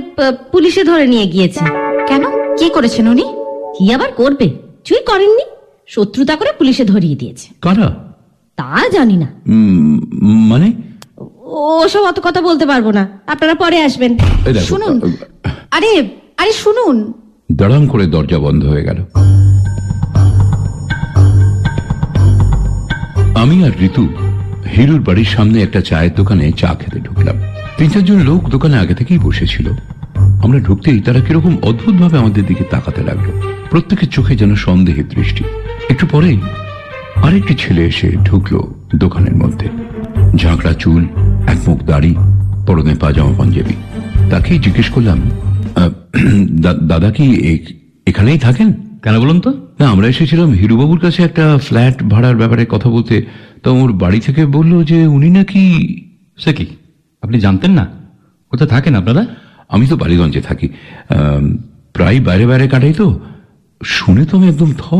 পুলিশে 0.52 0.84
ধরে 0.84 1.06
নিয়ে 1.06 1.26
গিয়েছে। 1.26 1.64
কেন? 2.08 2.22
কি 2.58 2.66
করেছেন 2.70 3.08
উনি? 3.08 3.24
কি 3.76 3.94
আবার 3.94 4.12
করবে? 4.12 4.46
কিছুই 4.84 5.04
করেননি? 5.06 5.44
শত্রুতা 5.86 6.36
করে 6.36 6.50
পুলিশে 6.58 6.84
ধরিয়ে 6.84 7.16
দিয়েছে। 7.16 7.48
কারা? 7.60 7.88
তা 8.56 8.68
জানি 8.92 9.16
না। 9.16 9.28
মানে? 10.50 10.72
ওসব 11.84 12.02
অত 12.04 12.20
কথা 12.22 12.40
বলতে 12.40 12.66
পারব 12.66 12.90
না। 12.90 13.08
আপনারা 13.26 13.54
পরে 13.54 13.78
আসবেন। 13.82 14.12
শুনুন। 14.60 15.00
আরে 15.70 15.90
আরে 16.36 16.52
শুনুন। 16.52 16.96
দাঁড়াম 17.52 17.86
করে 17.86 18.06
দরজা 18.06 18.38
বন্ধ 18.38 18.64
হয়ে 18.64 18.84
গেল। 18.84 18.98
আমি 23.42 23.56
আর 23.64 23.72
ঋতু 23.82 24.04
হিরুর 24.76 25.00
বাড়ির 25.00 25.24
সামনে 25.24 25.62
একটা 25.62 25.80
চায়ের 25.80 26.14
দোকানে 26.14 26.52
চা 26.52 26.76
খেতে 26.80 27.00
ঢুকলাম। 27.00 27.36
তিন 27.78 27.90
চারজন 27.90 28.18
লোক 28.20 28.48
দোকানে 28.48 28.78
আগে 28.78 28.94
থেকেই 28.94 29.18
বসেছিল। 29.18 29.70
আমরা 30.16 30.58
ঢুকতেই 30.58 31.00
তারা 31.00 31.20
কীরকম 31.20 31.56
অদ্ভুত 31.62 31.94
ভাবে 31.94 32.18
আমাদের 32.18 32.46
দিকে 32.46 32.64
তাকাতে 32.64 33.02
লাগল। 33.02 33.40
প্রত্যেকের 33.70 34.08
চোখে 34.08 34.36
যেন 34.36 34.54
সন্দেহের 34.54 35.08
দৃষ্টি। 35.08 35.44
একটু 35.90 36.06
পরেই 36.06 36.38
আরেকটি 37.16 37.54
ছেলে 37.54 37.84
এসে 37.84 38.12
ঢুকলো 38.24 38.74
দোকানের 38.96 39.36
মধ্যে। 39.36 39.68
ঝাঁকড়া 40.36 40.72
চুল 40.72 41.04
এক 41.46 41.68
মুখ 41.68 41.82
দাড়ি 41.82 42.14
পরনে 42.66 42.94
পাজামা 42.94 43.34
পাঞ্জাবি। 43.38 43.74
তাকেই 44.30 44.58
জিজ্ঞেস 44.58 44.90
করলাম 44.90 45.30
আহ, 45.76 45.90
দাদা 46.86 47.10
কি 47.10 47.58
এখানেই 48.06 48.38
থাকেন? 48.38 48.72
কেন 49.02 49.20
বলুন 49.20 49.40
তো? 49.40 49.66
না 49.78 49.88
আমরা 49.88 50.08
এসেছিলাম 50.08 50.52
হিরুবাবুর 50.52 50.98
কাছে 50.98 51.22
একটা 51.22 51.58
ফ্ল্যাট 51.66 52.02
ভাড়ার 52.02 52.36
ব্যাপারে 52.36 52.66
কথা 52.68 52.90
বলতে। 52.90 53.26
তো 53.62 53.74
ওর 53.74 53.92
বাড়ি 53.92 54.20
থেকে 54.20 54.46
বলল 54.46 54.84
যে 54.84 55.06
উনি 55.06 55.30
নাকি 55.30 55.62
সে 56.38 56.52
কি? 56.52 56.66
আপনি 57.22 57.40
জানতেন 57.40 57.70
না? 57.70 57.86
কোথায় 58.50 58.70
থাকেন 58.70 58.94
আপনারা? 58.94 59.26
আমি 59.68 59.86
তো 59.86 59.96
বালিগঞ্জে 59.96 60.40
থাকি। 60.40 60.68
প্রায় 61.92 62.20
বাইরে 62.20 62.46
বাইরে 62.46 62.68
কাটাই 62.68 62.92
তো। 62.92 63.20
শুনে 63.84 64.24
তো 64.24 64.38
আমি 64.38 64.48
একদম 64.48 64.72
থ। 64.78 64.94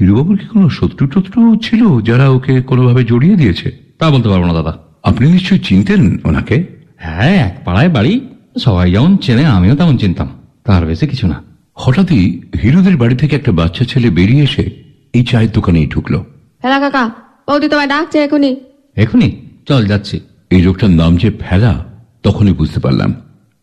হিরুবাবুর 0.00 0.38
কি 0.38 0.46
কোনো 0.46 0.68
শত্রু 0.68 1.06
টত্রু 1.06 1.56
ছিল 1.56 2.00
যারা 2.00 2.28
ওকে 2.28 2.62
কোনোভাবে 2.62 3.04
জড়িয়ে 3.04 3.36
দিয়েছে? 3.36 3.72
তা 3.98 4.10
বলতে 4.10 4.28
পারব 4.28 4.44
না 4.44 4.52
দাদা। 4.52 4.78
আপনি 5.04 5.32
নিশ্চয়ই 5.32 5.58
চিনতেন 5.58 6.18
ওনাকে? 6.24 6.66
হ্যাঁ 6.96 7.46
এক 7.46 7.60
পাড়ায় 7.64 7.88
বাড়ি। 7.88 8.20
সবাই 8.58 8.92
যেমন 8.92 9.16
চেনে 9.16 9.44
আমিও 9.46 9.74
তেমন 9.76 9.96
চিনতাম। 9.96 10.28
তার 10.64 10.86
বেশি 10.86 11.06
কিছু 11.06 11.26
না। 11.26 11.42
হঠাৎই 11.74 12.40
হিরুদের 12.62 12.96
বাড়ি 12.96 13.16
থেকে 13.16 13.36
একটা 13.36 13.52
বাচ্চা 13.52 13.84
ছেলে 13.84 14.10
বেরিয়ে 14.10 14.42
এসে 14.42 14.70
এই 15.12 15.24
চায়ের 15.24 15.50
দোকানেই 15.52 15.86
ঢুকলো। 15.86 16.24
হ্যালো 16.62 16.80
কাকা। 16.80 17.10
বৌদি 17.48 17.68
তোমায় 17.68 17.88
ডাকছে 17.88 18.18
এখনই 18.24 18.56
এখনই 18.96 19.30
চল 19.68 19.86
যাচ্ছি। 19.86 20.20
এই 20.50 20.62
লোকটার 20.62 20.90
নাম 20.90 21.16
যে 21.16 21.28
ফেলা 21.40 21.84
তখনই 22.22 22.52
বুঝতে 22.52 22.80
পারলাম। 22.80 23.14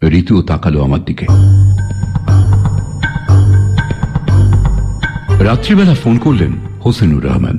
ঋতুও 0.03 0.41
তাকালো 0.41 0.83
আমার 0.83 1.01
দিকে। 1.05 1.25
রাত্রিবেলা 5.45 5.93
ফোন 5.93 6.17
করলেন 6.17 6.51
হোসেনুর 6.85 7.23
রহমান। 7.25 7.57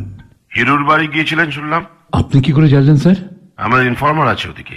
হিরুর 0.56 0.84
বাড়ি 0.84 1.06
গিয়েছিলেন 1.08 1.50
শুনলাম। 1.50 1.82
আপনি 2.12 2.42
কি 2.42 2.52
করে 2.52 2.68
জানলেন 2.68 2.96
স্যার? 2.96 3.16
আমার 3.56 3.86
ইনফর্মার 3.86 4.28
আছে 4.28 4.48
ওদিকে। 4.48 4.76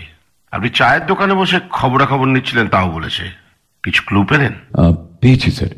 আপনি 0.51 0.69
চায়ের 0.69 1.05
দোকানে 1.05 1.33
বসে 1.33 1.59
খবরাখবর 1.69 2.27
নিচ্ছিলেন 2.27 2.67
তাও 2.67 2.91
বলেছে। 2.91 3.23
কিছু 3.83 4.01
ক্লু 4.05 4.23
পেলেন? 4.23 4.53
পেয়েছি 5.21 5.51
স্যার। 5.51 5.71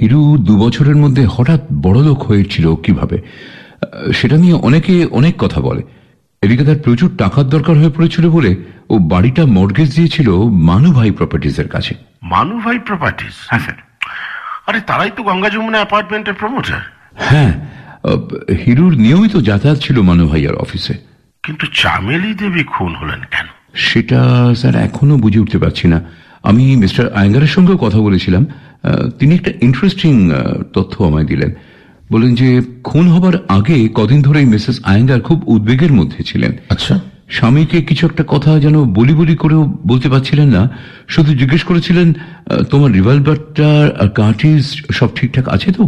হিরু 0.00 0.36
দু 0.38 0.56
বছরের 0.58 0.96
মধ্যে 0.96 1.26
হঠাৎ 1.26 1.60
বড়লোক 1.82 2.18
হয়েছিল 2.22 2.74
কীভাবে? 2.74 3.18
সেটা 4.14 4.36
নিয়ে 4.36 4.56
অনেকে 4.68 4.94
অনেক 5.18 5.34
কথা 5.38 5.60
বলে। 5.60 5.82
এদিকে 6.42 6.64
তার 6.64 6.78
প্রচুর 6.84 7.10
টাকার 7.18 7.46
দরকার 7.54 7.74
হয়ে 7.76 7.94
পড়েছিল 7.96 8.24
বলে 8.30 8.50
ও 8.90 8.94
বাড়িটা 9.12 9.42
মর্গেজ 9.46 9.88
দিয়েছিল 9.96 10.28
মানু 10.70 10.88
ভাই 10.92 11.10
প্রপার্টিজের 11.10 11.68
কাছে। 11.68 11.92
মানু 12.22 12.54
ভাই 12.58 12.78
প্রপার্টিস 12.78 13.36
হ্যাঁ 13.50 13.60
স্যার। 13.60 13.78
আরে 14.66 14.80
তারাই 14.80 15.10
তো 15.16 15.22
গঙ্গা 15.22 15.50
যমুনা 15.50 15.78
অ্যাপার্টমেন্টের 15.78 16.34
প্রমোটার 16.34 16.80
হ্যাঁ 17.28 17.52
হিরুর 18.64 18.94
নিয়মিত 18.96 19.34
যাতায়াত 19.48 19.78
ছিল 19.78 19.96
মানু 20.00 20.24
ভাইয়ার 20.28 20.56
অফিসে 20.64 20.94
কিন্তু 21.44 21.64
চামেলি 21.74 22.32
দেবী 22.34 22.62
খুন 22.64 22.92
হলেন 22.94 23.20
কেন? 23.30 23.46
সেটা 23.74 24.20
স্যার 24.54 24.74
এখনও 24.76 25.16
বুঝে 25.16 25.40
উঠতে 25.40 25.58
পারছি 25.58 25.88
না। 25.88 25.98
আমি 26.42 26.64
মিস্টার 26.76 27.04
আয়ঙ্গারের 27.14 27.52
সঙ্গেও 27.56 27.76
কথা 27.76 27.98
বলেছিলাম। 27.98 28.42
তিনি 29.18 29.32
একটা 29.34 29.52
ইন্টারেস্টিং 29.62 30.14
তথ্য 30.72 30.94
আমায় 31.04 31.24
দিলেন। 31.24 31.50
বলেন 32.10 32.34
যে 32.34 32.60
খুন 32.84 33.08
হবার 33.08 33.32
আগে 33.48 33.88
কদিন 33.94 34.22
ধরেই 34.22 34.44
মিসেস 34.44 34.80
আয়েঙ্গার 34.84 35.20
খুব 35.20 35.42
উদ্বেগের 35.46 35.92
মধ্যে 35.92 36.22
ছিলেন। 36.22 36.52
আচ্ছা। 36.68 37.00
স্বামীকে 37.28 37.82
কিছু 37.82 38.06
একটা 38.06 38.24
কথা 38.28 38.60
যেন 38.60 38.84
বলি 38.84 39.14
বলি 39.14 39.36
করেও 39.36 39.78
বলতে 39.86 40.08
পারছিলেন 40.08 40.48
না। 40.48 40.70
শুধু 41.08 41.34
জিজ্ঞেস 41.34 41.64
করেছিলেন 41.64 42.12
আহ, 42.12 42.62
তোমার 42.62 42.92
রিভলভারটা 42.92 43.90
আর 44.00 44.08
কার্টিজ 44.08 44.64
সব 44.92 45.08
ঠিকঠাক 45.14 45.48
আছে 45.48 45.72
তো? 45.72 45.82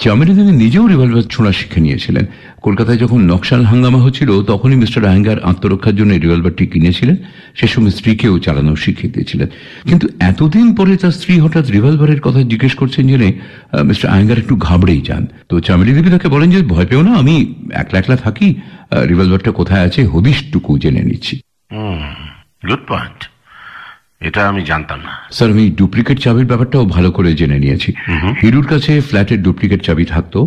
দেবী 0.00 0.52
নিজেও 0.52 0.86
রিভলভার 0.86 1.22
ছোঁড়া 1.22 1.52
শিখে 1.52 1.80
নিয়েছিলেন। 1.80 2.24
কলকাতায় 2.62 2.98
যখন 2.98 3.20
নকশাল 3.20 3.64
হাঙ্গামা 3.64 4.02
হচ্ছিল, 4.02 4.42
তখনই 4.42 4.76
মিস্টার 4.76 5.04
আয়ঙ্গার 5.04 5.40
আত্মরক্ষার 5.40 5.96
জন্য 5.96 6.12
রিভলভারটি 6.14 6.66
কিনেছিলেন। 6.66 7.16
সে 7.54 7.66
সময় 7.66 7.90
স্ত্রীকেও 7.90 8.38
চালানো 8.38 8.76
শিখিয়ে 8.76 9.12
দিয়েছিলেন। 9.12 9.48
কিন্তু 9.88 10.08
এতদিন 10.20 10.74
পরে 10.74 10.96
তার 10.96 11.10
স্ত্রী 11.10 11.38
হঠাৎ 11.40 11.70
রিভলভারের 11.70 12.20
কথা 12.20 12.42
জিজ্ঞেস 12.42 12.74
করছেন 12.74 13.06
জেনে 13.06 13.32
মিস্টার 13.84 14.10
আয়ঙ্গার 14.10 14.38
একটু 14.38 14.56
ঘাবড়েই 14.56 15.00
যান। 15.00 15.26
তো 15.48 15.60
চামেলি 15.60 15.92
দেবী 15.92 16.10
তাকে 16.10 16.28
বলেন 16.28 16.50
যে, 16.50 16.62
ভয় 16.62 16.86
পেও 16.86 17.02
না, 17.02 17.12
আমি 17.14 17.54
একলা 17.72 17.98
একলা 17.98 18.16
থাকি। 18.16 18.54
রিভলভারটা 18.92 19.50
কোথায় 19.50 19.84
আছে, 19.84 20.06
হদিশটুকু 20.06 20.78
জেনে 20.78 21.00
নিচ্ছি। 21.00 21.40
গুড 22.68 22.82
পয়েন্ট 22.88 23.30
এটা 24.28 24.40
আমি 24.50 24.62
জানতাম 24.70 24.98
না। 25.06 25.12
স্যার 25.36 25.48
আমি 25.54 25.64
ডুপ্লিকেট 25.78 26.18
চাবির 26.24 26.46
ব্যাপারটাও 26.50 26.84
ভালো 26.94 27.10
করে 27.16 27.30
জেনে 27.40 27.58
নিয়েছি। 27.58 27.90
হিরুর 28.42 28.66
কাছে 28.72 28.92
ফ্ল্যাটের 29.08 29.40
ডুপ্লিকেট 29.42 29.80
চাবি 29.86 30.04
থাকতো। 30.04 30.40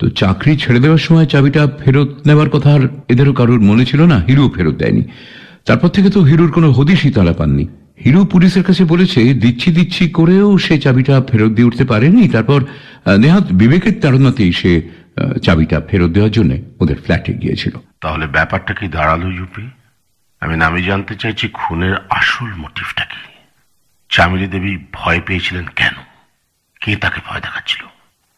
তো 0.00 0.04
চাকরি 0.20 0.52
ছেড়ে 0.62 0.80
দেওয়ার 0.80 1.02
সময় 1.06 1.26
চাবিটা 1.26 1.62
ফেরত 1.82 2.10
নেওয়ার 2.26 2.50
কথা 2.54 2.70
আর 2.76 2.82
এদেরও 3.12 3.32
কারোর 3.32 3.60
মনে 3.60 3.84
ছিল 3.84 4.00
না 4.12 4.18
হিরু 4.28 4.44
ফেরত 4.56 4.76
দেয়নি। 4.82 5.02
তারপর 5.66 5.88
থেকে 5.88 6.08
তো 6.10 6.20
হিরুর 6.20 6.50
কোনো 6.52 6.68
হদিশই 6.72 7.10
তারা 7.10 7.32
পাননি। 7.32 7.64
হিরু 8.04 8.20
পুলিশের 8.32 8.64
কাছে 8.68 8.82
বলেছে 8.84 9.20
দিচ্ছি 9.34 9.68
দিচ্ছি 9.70 10.04
করেও 10.08 10.48
সে 10.58 10.74
চাবিটা 10.78 11.14
ফেরত 11.30 11.50
দিয়ে 11.56 11.68
উঠতে 11.68 11.84
পারেনি। 11.84 12.22
তারপর 12.28 12.60
নেহাত 13.22 13.46
বিবেকের 13.60 13.96
তাড়নাতেই 14.02 14.52
সে 14.60 14.72
চাবিটা 15.42 15.78
ফেরত 15.88 16.10
দেওয়ার 16.16 16.32
জন্য 16.32 16.52
ওদের 16.82 16.98
ফ্ল্যাটে 17.04 17.32
গিয়েছিল। 17.42 17.74
তাহলে 18.00 18.24
ব্যাপারটা 18.26 18.72
কি 18.78 18.86
দাঁড়াল 18.88 19.22
ইউপি? 19.38 19.64
আমি 20.44 20.54
আমি 20.68 20.80
জানতে 20.90 21.14
চাইছি 21.22 21.44
খুনের 21.58 21.94
আসল 22.18 22.50
মোটিভটা 22.62 23.04
কি। 23.10 23.22
চামেলি 24.14 24.46
দেবী 24.54 24.72
ভয় 24.98 25.20
পেয়েছিলেন 25.26 25.66
কেন? 25.78 25.96
কে 26.82 26.90
তাকে 27.04 27.20
ভয় 27.28 27.40
দেখাচ্ছিল? 27.46 27.82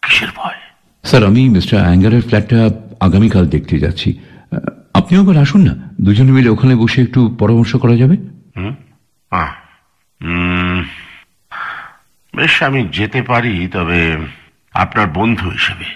কিসের 0.02 0.30
ভয়? 0.38 0.60
স্যার 1.08 1.22
আমি 1.30 1.42
মিস্টার 1.56 1.76
অ্যাঙ্গারের 1.84 2.22
ফ্ল্যাটটা 2.28 2.58
আগামীকাল 3.06 3.44
দেখতে 3.54 3.74
যাচ্ছি। 3.84 4.08
আপনিও 4.98 5.20
একবার 5.22 5.38
আসুন 5.44 5.60
না? 5.68 5.74
দুজনে 6.04 6.32
মিলে 6.36 6.48
ওখানে 6.54 6.74
বসে 6.82 6.98
একটু 7.06 7.20
পরামর্শ 7.40 7.72
করা 7.82 7.96
যাবে? 8.02 8.16
বেশ 12.34 12.54
আমি 12.68 12.80
যেতে 12.98 13.20
পারি 13.30 13.52
তবে 13.76 14.00
আপনার 14.82 15.06
বন্ধু 15.18 15.46
হিসেবে 15.56 15.86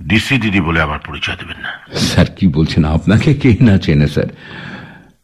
ডিসিডিডি 0.00 0.60
বলে 0.68 0.80
আমার 0.86 1.00
পরিচয় 1.08 1.36
দেবেন 1.40 1.58
না। 1.64 1.72
স্যার 2.10 2.28
কি 2.36 2.44
বলছেন? 2.56 2.82
আপনাকে 2.96 3.30
কে 3.42 3.50
না 3.68 3.74
চেনে 3.84 4.08
স্যার? 4.14 4.30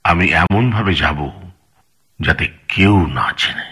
আমি 0.05 0.25
এমন 0.25 0.71
ভাবে 0.71 0.95
যাব 0.95 1.29
যাতে 2.21 2.47
কেউ 2.69 3.07
না 3.07 3.27
চেনে। 3.37 3.65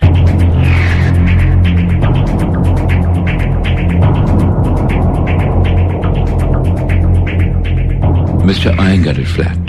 মিস্টার 8.44 8.80
আয়েঙ্গারের 8.80 9.24
ফ্ল্যাট। 9.24 9.66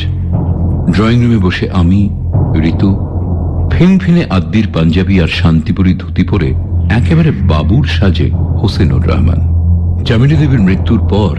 ড্রয়িং 0.91 1.23
রুমে 1.23 1.38
বসে 1.38 1.69
আমি, 1.71 2.10
ঋতু, 2.63 2.97
ফিনফিনে 3.71 4.26
আদ্দির 4.30 4.67
পাঞ্জাবি 4.73 5.21
আর 5.21 5.28
শান্তিপুরি 5.28 5.93
ধুতি 5.93 6.23
পরে 6.23 6.49
একেবারে 6.89 7.32
বাবুর 7.32 7.86
সাজে 7.86 8.30
হোসেনুর 8.32 9.08
রহমান। 9.08 9.41
চামিনী 10.04 10.36
দেবীর 10.36 10.60
মৃত্যুর 10.60 11.08
পর 11.10 11.38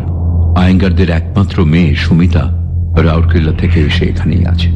আয়েঙ্গারদের 0.59 1.11
একমাত্র 1.11 1.65
মেয়ে 1.65 1.95
সুমিতা 1.95 2.64
রাউরকেল্লা 3.03 3.53
থেকে 3.53 3.79
এসে 3.81 4.05
এখানেই 4.05 4.45
আছে। 4.47 4.69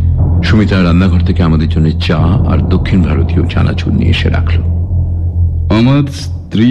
সুমিতা 0.45 0.77
রান্নাঘর 0.83 1.21
থেকে 1.21 1.43
আমাদের 1.43 1.69
জন্য 1.69 2.01
চা 2.01 2.21
আর 2.51 2.59
দক্ষিণ 2.69 3.03
ভারতীয় 3.03 3.43
চানাচুর 3.47 3.93
নিয়ে 3.93 4.11
এসে 4.11 4.29
রাখল। 4.29 4.59
আমার 5.79 6.03
স্ত্রী 6.13 6.71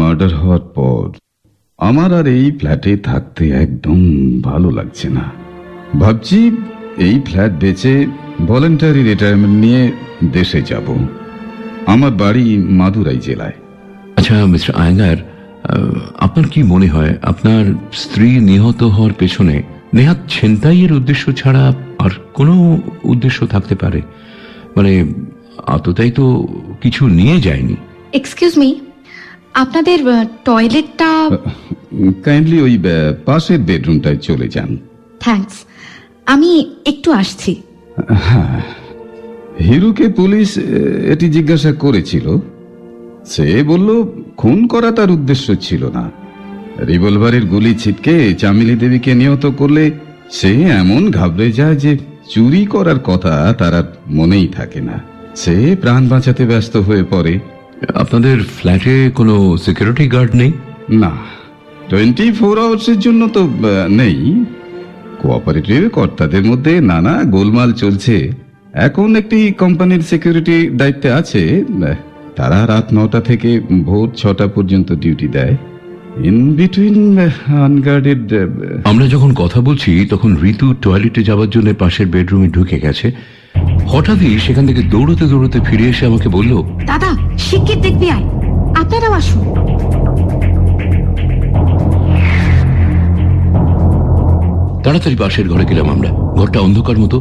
মার্ডার 0.00 0.34
হওয়ার 0.34 0.60
পর 0.60 1.04
আমার 1.78 2.14
আর 2.14 2.26
এই 2.26 2.52
ফ্ল্যাটে 2.58 2.96
থাকতে 2.96 3.50
একদম 3.50 3.98
ভালো 4.42 4.70
লাগছে 4.70 5.08
না। 5.08 5.24
ভাবছি 5.98 6.38
এই 6.98 7.20
ফ্ল্যাট 7.26 7.52
বেচে 7.60 8.06
ভলেন্টারি 8.46 9.02
রিটায়ারমেন্ট 9.02 9.56
নিয়ে 9.64 9.92
দেশে 10.32 10.62
যাব। 10.62 10.86
আমার 11.86 12.10
বাড়ি 12.10 12.58
মাদুরাই 12.58 13.18
জেলায়। 13.18 13.56
আচ্ছা 14.16 14.46
মিস্টার 14.46 14.74
আয়ঙ্গার 14.74 15.16
আপনার 16.18 16.46
কি 16.48 16.62
মনে 16.62 16.88
হয় 16.88 17.14
আপনার 17.22 17.64
স্ত্রী 17.92 18.40
নিহত 18.40 18.82
হওয়ার 18.82 19.12
পেছনে 19.12 19.62
নেহাত 19.94 20.16
ছিনতাইয়ের 20.28 20.92
উদ্দেশ্য 20.92 21.32
ছাড়া 21.32 21.74
আর 21.98 22.10
কোনো 22.34 22.78
উদ্দেশ্য 23.04 23.46
থাকতে 23.46 23.74
পারে। 23.74 24.02
মানে 24.76 25.04
আততাই 25.66 26.10
তো 26.10 26.48
কিছু 26.80 27.08
নিয়ে 27.08 27.40
যায়নি। 27.40 27.76
এক্সকিউজ 28.12 28.58
মি 28.58 28.80
আপনাদের 29.54 29.98
টয়লেটটা 30.44 31.30
কাইন্ডলি 32.24 32.62
ওই 32.62 32.78
আহ, 32.78 33.14
পাশের 33.24 33.58
বেডরুমটায় 33.58 34.16
চলে 34.16 34.48
যান। 34.48 34.78
থ্যাঙ্কস 35.20 35.52
আমি 36.26 36.74
একটু 36.86 37.12
আসছি। 37.12 37.62
হিরুকে 39.64 40.08
পুলিশ 40.08 40.58
এটি 41.12 41.28
জিজ্ঞাসা 41.28 41.72
করেছিল। 41.72 42.36
সে 43.26 43.62
বলল 43.62 44.04
খুন 44.36 44.66
করা 44.66 44.90
তার 44.90 45.10
উদ্দেশ্য 45.10 45.54
ছিল 45.60 45.90
না। 45.90 46.23
রিভলভারের 46.80 47.44
গুলি 47.44 47.74
ছিটকে 47.74 48.34
চামিলি 48.34 48.74
দেবীকে 48.74 49.14
নিহত 49.14 49.46
করলে 49.46 49.90
সে 50.30 50.62
এমন 50.62 51.10
ঘাবড়ে 51.10 51.52
যায় 51.52 51.76
যে 51.76 51.98
চুরি 52.30 52.66
করার 52.66 52.98
কথা 52.98 53.54
তার 53.58 53.74
আর 53.74 53.82
মনেই 54.06 54.48
থাকে 54.48 54.80
না। 54.80 55.02
সে 55.36 55.76
প্রাণ 55.80 56.08
বাঁচাতে 56.08 56.46
ব্যস্ত 56.46 56.76
হয়ে 56.76 57.04
পড়ে। 57.10 57.38
আপনাদের 57.94 58.38
ফ্ল্যাটে 58.42 59.10
কোনো 59.14 59.56
সিকিউরিটি 59.56 60.08
গার্ড 60.08 60.36
নেই? 60.36 60.52
না 60.90 61.10
টোয়েন্টি 61.88 62.32
ফোর 62.32 62.58
আওয়ার্সের 62.58 62.98
জন্য 62.98 63.28
তো 63.28 63.48
নেই। 63.88 64.44
কোঅপারেটিভ 65.22 65.88
কর্তাদের 65.92 66.44
মধ্যে 66.44 66.80
নানা 66.80 67.22
গোলমাল 67.24 67.72
চলছে। 67.72 68.32
এখন 68.72 69.16
একটি 69.16 69.52
কোম্পানির 69.52 70.00
সিকিউরিটি 70.00 70.70
দায়িত্বে 70.72 71.12
আছে। 71.12 71.64
তারা 72.36 72.66
রাত 72.66 72.84
নটা 72.94 73.20
থেকে 73.20 73.60
ভোর 73.82 74.10
ছটা 74.16 74.46
পর্যন্ত 74.46 74.92
ডিউটি 74.92 75.28
দেয়। 75.28 75.56
ইন 76.18 76.54
বিটুইন 76.54 77.18
আনগার্ডেড 77.64 78.34
আমরা 78.84 79.06
যখন 79.06 79.34
কথা 79.34 79.60
বলছি 79.60 80.06
তখন 80.10 80.36
ঋতু 80.42 80.74
টয়লেটে 80.82 81.22
যাওয়ার 81.22 81.50
জন্য 81.50 81.74
পাশের 81.78 82.06
বেডরুমে 82.06 82.48
ঢুকে 82.48 82.80
গেছে। 82.80 83.12
হঠাৎই 83.86 84.38
সেখান 84.38 84.66
থেকে 84.66 84.82
দৌড়তে 84.82 85.24
দৌড়তে 85.24 85.60
ফিরে 85.64 85.84
এসে 85.84 86.06
আমাকে 86.06 86.28
বলল 86.28 86.62
দাদা 86.86 87.38
শিগগির 87.38 87.80
দেখবি 87.80 88.10
আয়। 88.10 88.24
আপনারাও 88.74 89.12
আসুন। 89.12 89.42
তাড়াতাড়ি 94.82 95.16
পাশের 95.16 95.48
ঘরে 95.48 95.64
গেলাম 95.64 95.90
আমরা। 95.90 96.08
ঘরটা 96.08 96.60
অন্ধকার 96.60 96.98
মতো। 96.98 97.16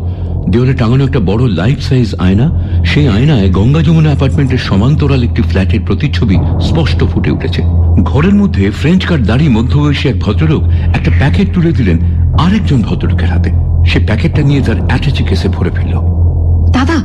দেওয়ালে 0.51 0.73
টাঙানো 0.81 1.03
একটা 1.07 1.21
বড় 1.29 1.43
লাইফ 1.61 1.79
সাইজ 1.87 2.09
আয়না 2.25 2.47
সেই 2.91 3.07
আয়নায় 3.15 3.47
গঙ্গা 3.57 3.81
যমুনা 3.87 4.09
অ্যাপার্টমেন্টের 4.11 4.61
সমান্তরাল 4.69 5.21
একটি 5.27 5.41
ফ্ল্যাটের 5.49 5.81
প্রতিচ্ছবি 5.87 6.35
স্পষ্ট 6.67 6.99
ফুটে 7.11 7.29
উঠেছে। 7.35 7.61
ঘরের 8.11 8.35
মধ্যে 8.41 8.63
ফ্রেঞ্চ 8.79 9.01
কার 9.09 9.21
দাড়ি 9.29 9.45
মধ্যবয়সী 9.57 10.05
এক 10.09 10.17
ভদ্রলোক 10.25 10.61
একটা 10.97 11.11
প্যাকেট 11.19 11.47
তুলে 11.55 11.71
দিলেন 11.71 11.97
আরেকজন 12.43 12.79
ভদ্রলোকের 12.87 13.29
হাতে। 13.33 13.49
সে 13.89 13.97
প্যাকেটটা 14.07 14.41
নিয়ে 14.49 14.61
তার 14.67 14.77
অ্যাটাচি 14.89 15.23
কেসে 15.29 15.47
ভরে 15.55 15.71
ফেলল। 15.77 15.95
দাদা 16.77 16.97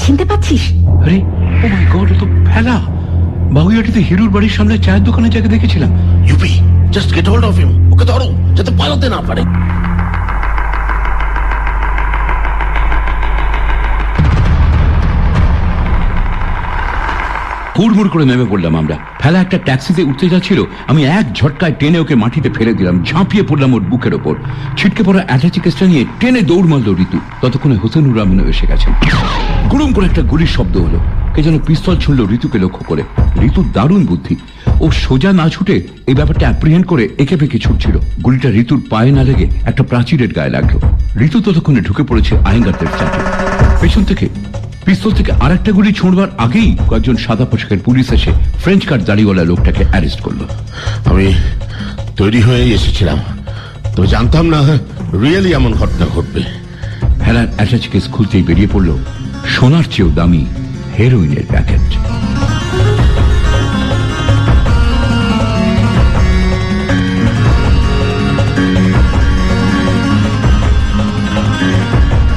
চিনতে 0.00 0.24
পাচ্ছিস 0.30 0.62
আরে 1.04 1.18
ও 1.64 1.66
মাই 1.72 1.84
গড 1.94 2.08
তো 2.20 2.26
ফেলা। 2.48 2.76
বাগুইয়াটিতে 3.56 4.00
হিরুর 4.08 4.30
বাড়ির 4.34 4.54
সামনে 4.56 4.74
চায়ের 4.84 5.04
দোকানে 5.08 5.28
যাকে 5.34 5.48
দেখেছিলাম। 5.54 5.90
UP 6.28 6.52
just 6.94 7.10
get 7.16 7.26
hold 7.32 7.44
of 7.50 7.54
him 7.60 7.70
okay 7.92 8.04
ধরো 8.10 8.28
যাতে 8.56 8.70
পালাতে 8.78 9.06
না 9.14 9.20
পারে। 9.28 9.42
হুড়মুড় 17.78 18.08
করে 18.08 18.24
নেমে 18.24 18.46
পড়লাম 18.50 18.76
আমরা। 18.76 18.96
ফেলা 19.20 19.40
একটা 19.40 19.58
ট্যাক্সিতে 19.58 20.02
উঠতে 20.02 20.28
যাচ্ছিল, 20.28 20.64
আমি 20.86 21.04
এক 21.04 21.24
ঝটকায় 21.34 21.72
টেনে 21.72 21.98
ওকে 21.98 22.14
মাটিতে 22.14 22.50
ফেলে 22.50 22.74
দিলাম, 22.74 23.04
ঝাঁপিয়ে 23.04 23.42
পড়লাম 23.42 23.74
ওর 23.74 23.80
বুকের 23.80 24.14
ওপর। 24.14 24.34
ছিটকে 24.76 25.02
পড়া 25.02 25.22
অ্যাটাচি 25.26 25.60
কেসটা 25.60 25.86
নিয়ে 25.86 26.04
টেনে 26.20 26.42
দৌড় 26.42 26.68
মারল 26.68 26.94
ঋতু। 27.00 27.18
ততক্ষণে 27.42 27.76
হোসেনুর 27.76 28.16
রহমান 28.16 28.48
এসে 28.48 28.66
গেছেন। 28.66 28.92
গুড়ুম 29.70 29.92
করে 29.92 30.06
একটা 30.06 30.22
গুলির 30.22 30.46
শব্দ 30.46 30.76
হলো। 30.76 30.98
কে 31.34 31.42
যেন 31.42 31.58
পিস্তল 31.58 31.96
ছুড়ল 31.96 32.26
ঋতুকে 32.32 32.58
লক্ষ্য 32.58 32.84
করে। 32.84 33.02
ঋতুর 33.42 33.64
দারুণ 33.72 34.06
বুদ্ধি। 34.06 34.36
ও 34.80 34.90
সোজা 34.90 35.32
না 35.32 35.48
ছুটে 35.48 35.82
এই 36.06 36.14
ব্যাপারটা 36.14 36.46
অ্যাপ্রিহেন্ড 36.46 36.86
করে 36.86 37.08
একে 37.18 37.36
পেকে 37.36 37.58
ছুটছিল। 37.58 37.98
গুলিটা 38.24 38.48
ঋতুর 38.48 38.82
পায়ে 38.90 39.12
না 39.12 39.22
লেগে 39.22 39.46
একটা 39.64 39.82
প্রাচীরের 39.82 40.32
গায়ে 40.32 40.50
লাগল। 40.50 40.78
ঋতু 41.20 41.40
ততক্ষণে 41.40 41.80
ঢুকে 41.80 42.02
পড়েছে 42.02 42.38
আইনগারদের 42.38 42.88
চাপে। 42.98 43.20
পেছন 43.80 44.04
থেকে 44.04 44.28
পিস্তল 44.86 45.12
থেকে 45.12 45.32
আরেকটা 45.32 45.72
গুলি 45.72 45.92
ছোঁড়বার 45.92 46.28
আগেই 46.38 46.76
কয়েকজন 46.88 47.16
সাদা 47.16 47.44
পোশাকের 47.44 47.78
পুলিশ 47.84 48.12
এসে 48.12 48.30
ফ্রেঞ্চ 48.62 48.84
কার্ড 48.86 49.04
দাড়িওয়ালা 49.04 49.44
লোকটাকে 49.44 49.84
অ্যারেস্ট 49.90 50.20
করল। 50.20 50.40
আমি 51.04 51.34
তৈরি 52.16 52.40
হয়েই 52.42 52.72
এসেছিলাম। 52.72 53.18
তবে 53.96 54.06
জানতাম 54.06 54.46
না 54.46 54.60
রিয়েলি 55.22 55.52
এমন 55.52 55.72
ঘটনা 55.72 56.06
ঘটবে। 56.14 56.42
হেলার 57.26 57.46
অ্যাটাচ 57.56 57.88
কেস 57.88 58.08
খুলতেই 58.12 58.42
বেরিয়ে 58.42 58.68
পড়ল 58.72 58.98
সোনার 59.48 59.84
চেয়েও 59.92 60.10
দামি 60.10 60.46
হেরোইনের 60.98 61.46
প্যাকেট। 61.48 61.86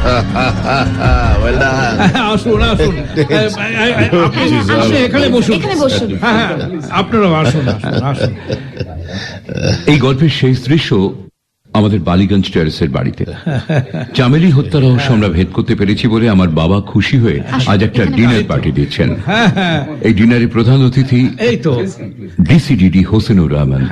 আসুন 0.09 0.37
আসুন 0.45 1.28
এ, 1.28 1.28
এখানে 5.05 5.27
বসুন। 5.35 5.57
হ্যাঁ 6.23 6.35
হ্যাঁ 6.39 6.53
আপনারাও 6.99 7.33
আসুন 7.41 7.65
আসুন 8.11 8.33
এই 9.91 9.97
গল্পের 10.05 10.33
শেষ 10.39 10.55
দৃশ্য 10.69 10.91
আমাদের 11.79 11.99
বালিগঞ্জ 11.99 12.45
টেরেসের 12.53 12.89
বাড়িতে। 12.97 13.23
চামেলি 14.17 14.49
হত্যা 14.57 14.77
রহস্য 14.79 15.09
আমরা 15.13 15.29
ভেদ 15.37 15.49
করতে 15.57 15.73
পেরেছি 15.75 16.05
বলে 16.07 16.25
আমার 16.29 16.49
বাবা 16.61 16.77
খুশি 16.91 17.17
হয়ে 17.17 17.39
আজ 17.71 17.79
একটা 17.83 18.03
ডিনার 18.17 18.43
পার্টি 18.49 18.71
দিচ্ছেন। 18.71 19.09
হ্যাঁ 19.29 19.49
হ্যাঁ। 19.57 19.79
এই 20.07 20.13
ডিনারে 20.13 20.47
প্রধান 20.47 20.79
অতিথি 20.87 21.21
এই 21.49 21.57
তো। 21.65 21.73
ডিসিডিডি 22.49 23.01
হোসেনুর 23.11 23.51
রহমান। 23.55 23.83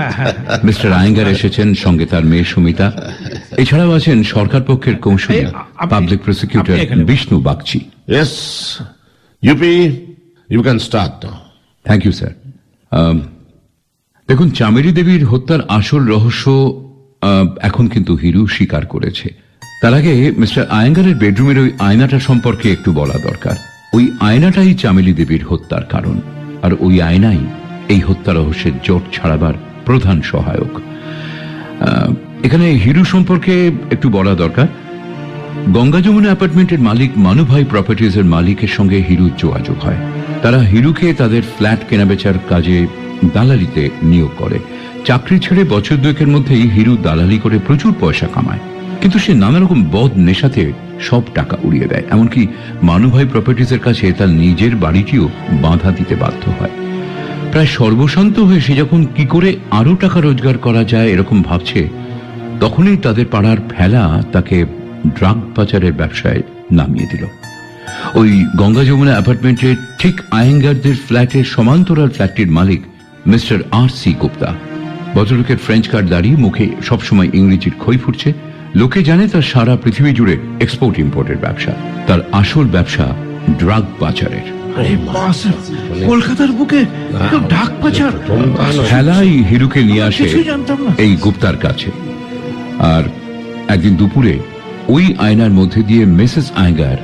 মিস্টার 0.63 0.89
আয়েঙ্গার 0.93 1.27
এসেছেন 1.35 1.67
সঙ্গে 1.73 2.05
তার 2.05 2.23
মেয়ে 2.31 2.45
সুমিতা। 2.51 2.87
এছাড়াও 3.57 3.91
আছেন 3.91 4.23
সরকার 4.23 4.61
পক্ষের 4.63 4.95
কৌশলী 4.95 5.45
public 5.89 6.19
prosecutor 6.23 6.77
Bishnu 7.05 7.39
Bagchi. 7.39 7.79
Yes 8.07 8.33
UP 9.43 9.75
you 10.49 10.61
can 10.61 10.79
start 10.79 11.19
thank 11.85 12.05
you 12.05 12.11
sir 12.11 12.33
Um, 12.91 13.17
দেখুন 14.29 14.49
চামেলি 14.49 14.91
দেবীর 14.91 15.25
হত্যার 15.25 15.61
আসল 15.67 16.01
রহস্য 16.05 16.45
আহ, 17.21 17.45
এখন 17.59 17.87
কিন্তু 17.87 18.15
হিরু 18.15 18.47
স্বীকার 18.47 18.85
করেছে। 18.85 19.27
তার 19.81 19.93
আগে 19.93 20.31
মিস্টার 20.37 20.63
আয়েঙ্গারের 20.69 21.15
বেডরুমের 21.15 21.59
ওই 21.59 21.71
আয়নাটা 21.79 22.19
সম্পর্কে 22.19 22.71
একটু 22.71 22.93
বলা 22.93 23.17
দরকার। 23.23 23.55
ওই 23.93 24.11
আয়নাটাই 24.19 24.73
চামেলি 24.73 25.13
দেবীর 25.13 25.43
হত্যার 25.45 25.85
কারণ 25.89 26.21
আর 26.61 26.71
ওই 26.79 27.01
আয়নাই 27.01 27.39
এই 27.87 27.99
হত্যা 27.99 28.33
রহস্যের 28.33 28.75
জট 28.83 29.03
ছাড়াবার 29.13 29.53
প্রধান 29.85 30.21
সহায়ক। 30.21 30.73
আহ, 30.77 32.09
এখানে 32.43 32.71
হিরু 32.71 33.03
সম্পর্কে 33.03 33.71
একটু 33.91 34.09
বলা 34.09 34.35
দরকার। 34.35 34.67
গঙ্গা 35.73 36.01
যমুনা 36.01 36.25
অ্যাপার্টমেন্টের 36.25 36.79
মালিক 36.79 37.11
মানুভাই 37.17 37.65
প্রপার্টিজের 37.65 38.25
মালিকের 38.25 38.67
সঙ্গে 38.67 39.03
হিরুর 39.09 39.31
যোগাযোগ 39.37 39.77
হয়। 39.79 39.97
তারা 40.41 40.57
হিরুকে 40.57 41.13
তাদের 41.13 41.41
ফ্ল্যাট 41.41 41.79
কেনাবেচার 41.89 42.33
কাজে 42.49 42.87
দালালিতে 43.33 43.89
নিয়োগ 44.03 44.29
করে। 44.37 44.59
চাকরি 45.05 45.39
ছেড়ে 45.39 45.63
বছর 45.63 45.95
দুয়েকের 45.95 46.27
মধ্যেই 46.27 46.69
হিরু 46.69 46.97
দালালি 47.03 47.39
করে 47.39 47.59
প্রচুর 47.59 47.93
পয়সা 47.99 48.27
কামায়। 48.27 48.59
কিন্তু 49.01 49.19
সে 49.19 49.33
নানা 49.33 49.59
রকম 49.59 49.83
বদ 49.91 50.11
নেশাতে 50.17 50.73
সব 50.99 51.21
টাকা 51.33 51.57
উড়িয়ে 51.63 51.87
দেয়। 51.87 52.03
এমনকি 52.09 52.47
মানুভাই 52.83 53.25
প্রপার্টিজের 53.25 53.79
কাছে 53.79 54.11
তার 54.11 54.29
নিজের 54.29 54.75
বাড়িটিও 54.75 55.29
বাধা 55.51 55.91
দিতে 55.91 56.15
বাধ্য 56.15 56.51
হয়। 56.59 56.71
প্রায় 57.51 57.65
সর্বশান্ত 57.65 58.39
হয়ে 58.39 58.61
সে 58.61 58.75
যখন 58.75 59.05
কি 59.15 59.25
করে 59.25 59.55
আরও 59.71 59.95
টাকা 59.95 60.21
রোজগার 60.21 60.57
করা 60.57 60.83
যায় 60.83 61.07
এরকম 61.07 61.41
ভাবছে 61.41 61.89
তখনই 62.59 62.97
তাদের 62.97 63.25
পাড়ার 63.25 63.57
ফেলা 63.69 64.23
তাকে 64.31 64.65
ড্রাগ 65.19 65.37
পাচারের 65.55 65.93
ব্যবসায় 65.93 66.41
নামিয়ে 66.71 67.07
দিল 67.11 67.23
ওই 68.13 68.45
গঙ্গা 68.57 68.83
যমুনা 68.83 69.11
অ্যাপার্টমেন্টের 69.11 69.75
ঠিক 69.99 70.21
আয়েঙ্গারদের 70.31 70.95
ফ্ল্যাটের 71.07 71.43
সমান্তরাল 71.45 72.09
ফ্ল্যাটটির 72.09 72.47
মালিক 72.47 72.81
মিস্টার 73.27 73.59
আর 73.71 73.89
সি 73.89 74.13
গুপ্তা 74.21 74.53
ভদ্রলোকের 75.13 75.57
ফ্রেঞ্চ 75.57 75.87
কার্ড 75.87 76.09
দাঁড়িয়ে 76.09 76.37
মুখে 76.37 76.69
সবসময় 76.83 77.29
ইংরেজির 77.33 77.75
খই 77.79 77.97
ফুটছে 77.97 78.33
লোকে 78.75 79.03
জানে 79.03 79.27
তার 79.27 79.41
সারা 79.41 79.77
পৃথিবী 79.83 80.11
জুড়ে 80.11 80.37
এক্সপোর্ট 80.59 80.99
ইম্পোর্টের 80.99 81.37
ব্যবসা 81.37 81.73
তার 82.07 82.19
আসল 82.31 82.65
ব্যবসা 82.65 83.15
ড্রাগ 83.59 83.83
পাচারের 83.99 84.47
কলকাতার 86.07 86.51
বুকে 86.51 86.85
ডাক 87.49 87.71
পাচার 87.81 88.11
খেলাই 88.89 89.29
হিরুকে 89.43 89.83
নিয়ে 89.83 90.03
আসে 90.03 90.43
জানতাম 90.43 90.77
না। 90.83 90.91
এই 90.97 91.15
গুপ্তার 91.15 91.57
কাছে 91.57 91.91
আর 92.79 93.03
একদিন 93.67 93.95
দুপুরে 93.95 94.39
ওই 94.87 95.15
আয়নার 95.17 95.51
মধ্যে 95.51 95.83
দিয়ে 95.83 96.05
মিসেস 96.05 96.51
আয়গার 96.55 96.97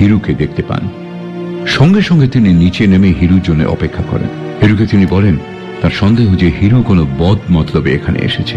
হিরুকে 0.00 0.34
দেখতে 0.34 0.62
পান। 0.62 0.88
সঙ্গে 1.66 2.02
সঙ্গে 2.02 2.28
তিনি 2.28 2.52
নিচে 2.52 2.86
নেমে 2.86 3.14
হিরুর 3.20 3.40
জন্য 3.42 3.64
অপেক্ষা 3.64 4.02
করেন। 4.02 4.28
হিরুকে 4.62 4.86
তিনি 4.86 5.06
বলেন, 5.06 5.36
তার 5.82 5.90
সন্দেহ 5.90 6.34
যে 6.34 6.52
হিরু 6.60 6.82
কোনো 6.82 7.06
বদ 7.18 7.38
মতলবে 7.50 7.94
এখানে 7.94 8.18
এসেছে। 8.18 8.54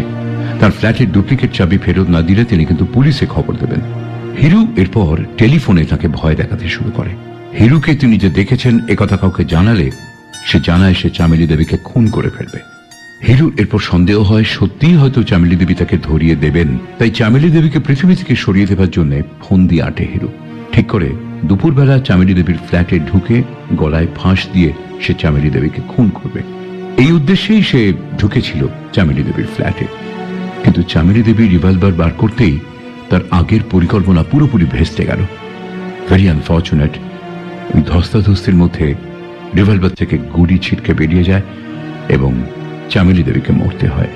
তার 0.60 0.70
ফ্ল্যাটের 0.70 1.12
ডুপ্লিকেট 1.12 1.52
চাবি 1.52 1.78
ফেরত 1.78 2.08
না 2.08 2.22
দিলে 2.22 2.44
তিনি 2.44 2.64
কিন্তু 2.64 2.84
পুলিশে 2.84 3.26
খবর 3.26 3.54
দেবেন। 3.56 3.80
হিরু 4.42 4.66
এরপর 4.76 5.16
টেলিফোনে 5.38 5.84
তাকে 5.84 6.08
ভয় 6.08 6.34
দেখাতে 6.34 6.68
শুরু 6.68 6.90
করে। 6.90 7.10
হিরুকে 7.58 7.94
তিনি 7.94 8.18
যে 8.18 8.30
দেখেছেন 8.30 8.78
একথা 8.88 9.16
কাউকে 9.16 9.44
জানালে 9.44 9.90
সে 10.46 10.60
জানায় 10.60 10.94
সে 10.94 11.10
চামেলি 11.10 11.46
দেবীকে 11.46 11.76
খুন 11.84 12.08
করে 12.08 12.30
ফেলবে। 12.30 12.79
হিরুর 13.26 13.52
এরপর 13.58 13.78
সন্দেহ 13.78 14.22
হয়, 14.22 14.44
সত্যিই 14.44 14.96
হয়তো 14.96 15.22
চামেলি 15.22 15.56
দেবী 15.56 15.74
তাকে 15.74 15.98
ধরিয়ে 16.02 16.36
দেবেন। 16.36 16.78
তাই 16.98 17.10
চামেলি 17.10 17.50
দেবীকে 17.50 17.78
পৃথিবী 17.80 18.14
থেকে 18.14 18.36
সরিয়ে 18.36 18.66
দেবার 18.66 18.90
জন্য 18.90 19.22
ফোন 19.40 19.66
দিয়ে 19.66 19.82
আটে 19.82 20.06
হিরু। 20.14 20.28
ঠিক 20.72 20.86
করে 20.86 21.08
দুপুরবেলা 21.44 21.98
চামেলি 21.98 22.34
দেবীর 22.34 22.58
ফ্ল্যাটে 22.66 22.98
ঢুকে 22.98 23.42
গলায় 23.72 24.06
ফাঁস 24.16 24.48
দিয়ে 24.52 24.72
সে 25.00 25.14
চামেলি 25.14 25.50
দেবীকে 25.50 25.80
খুন 25.88 26.10
করবে। 26.10 26.40
এই 27.02 27.12
উদ্দেশ্যেই 27.12 27.62
সে 27.62 27.92
ঢুকেছিল 28.18 28.66
চামেলি 28.92 29.22
দেবীর 29.22 29.46
ফ্ল্যাটে। 29.46 29.86
কিন্তু 30.64 30.82
চামেলি 30.82 31.22
দেবী 31.22 31.48
রিভলভার 31.48 31.92
বার 31.92 32.10
করতেই 32.18 32.58
তার 33.10 33.20
আগের 33.30 33.60
পরিকল্পনা 33.70 34.22
পুরোপুরি 34.22 34.66
ভেস্তে 34.72 35.04
গেল। 35.04 35.18
ভেরি 36.08 36.28
আনফর্চুনেট 36.28 36.90
ওই 37.74 37.82
ধস্তাধস্তির 37.86 38.54
মধ্যে 38.54 38.94
রিভলভার 39.56 39.90
থেকে 39.90 40.18
গুলি 40.18 40.58
ছিটকে 40.58 40.94
বেরিয়ে 40.94 41.24
যায় 41.24 41.42
এবং 42.08 42.42
চামেলি 42.90 43.22
দেবীকে 43.22 43.52
মরতে 43.52 43.88
হয়। 43.88 44.08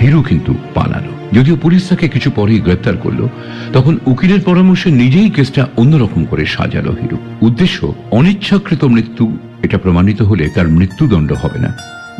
হিরু 0.00 0.22
কিন্তু 0.22 0.54
পালালো। 0.74 1.14
যদিও 1.32 1.56
পুলিশ 1.56 1.88
তাকে 1.88 2.08
কিছু 2.08 2.30
পরেই 2.30 2.60
গ্রেপ্তার 2.60 2.96
করল, 2.96 3.28
তখন 3.72 3.98
উকিলের 4.06 4.40
পরামর্শে 4.40 4.90
নিজেই 4.90 5.30
কেসটা 5.30 5.68
অন্যরকম 5.76 6.24
করে 6.24 6.46
সাজালো 6.46 6.96
হিরু। 7.02 7.16
উদ্দেশ্য, 7.40 7.94
অনিচ্ছাকৃত 8.10 8.84
মৃত্যু। 8.84 9.36
এটা 9.62 9.78
প্রমাণিত 9.78 10.22
হলে 10.22 10.48
তার 10.48 10.68
মৃত্যুদণ্ড 10.68 11.32
হবে 11.32 11.58
না। 11.58 11.74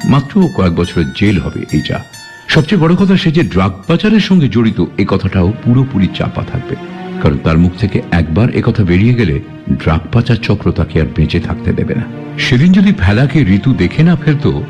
মাত্র 0.04 0.48
কয়েক 0.56 0.74
বছরের 0.74 1.04
জেল 1.20 1.38
হবে 1.38 1.64
এই 1.72 1.80
যা 1.88 2.04
সবচেয়ে 2.48 2.82
বড় 2.82 2.96
কথা 2.96 3.16
সে 3.16 3.32
যে 3.32 3.42
ড্রাগ 3.42 3.72
পাচারের 3.86 4.20
সঙ্গে 4.20 4.48
জড়িত 4.48 4.84
এই 4.98 5.04
কথাটাও 5.08 5.52
পুরোপুরি 5.64 6.08
চাপা 6.14 6.44
থাকবে। 6.44 6.76
কারণ 7.22 7.36
তার 7.36 7.58
মুখ 7.58 7.72
থেকে 7.78 8.02
একবার 8.10 8.54
একথা 8.54 8.84
বেরিয়ে 8.84 9.14
গেলে 9.14 9.40
ড্রাগ 9.72 10.00
পাচার 10.12 10.36
চক্র 10.36 10.72
তাকে 10.72 11.00
আর 11.00 11.06
বেঁচে 11.16 11.40
থাকতে 11.40 11.72
দেবে 11.72 11.94
না। 11.94 12.02
সেদিন 12.38 12.72
যদি 12.72 12.92
ফেলাকে 12.98 13.40
ঋতু 13.40 13.74
দেখে 13.74 14.02
না 14.02 14.16
ফেলতো 14.16 14.64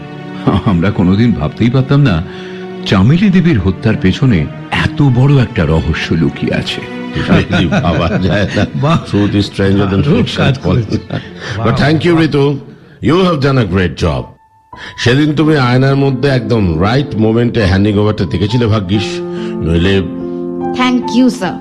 আমরা 0.73 0.91
কোনোদিন 0.91 1.33
ভাবতেই 1.33 1.71
পারতাম 1.71 2.01
না 2.09 2.23
চামেলি 2.87 3.29
দেবীর 3.31 3.59
হত্যার 3.59 3.97
পেছনে 3.97 4.47
এত 4.71 5.03
বড় 5.03 5.43
একটা 5.43 5.65
রহস্য 5.67 6.15
লুকিয়ে 6.15 6.55
আছে। 6.55 6.81
Thank 11.81 12.01
you 12.07 12.13
Ritu 12.27 12.59
you 13.03 13.17
have 13.23 13.37
done 13.41 13.59
a 13.59 13.65
great 13.65 13.99
job 13.99 14.25
সেদিন 14.99 15.33
তুমি 15.33 15.57
আয়নার 15.57 15.97
মধ্যে 15.97 16.29
একদম 16.29 16.81
রাইট 16.81 17.11
মোমেন্টে 17.17 17.63
হ্যান্ডিং 17.67 17.95
ওভারটা 17.99 18.25
দেখেছিলে 18.25 18.67
ভাগ্যিস। 18.67 19.07
নইলে 19.67 19.95
থ্যাংক 20.79 21.05
ইউ 21.17 21.27
স্যার 21.41 21.55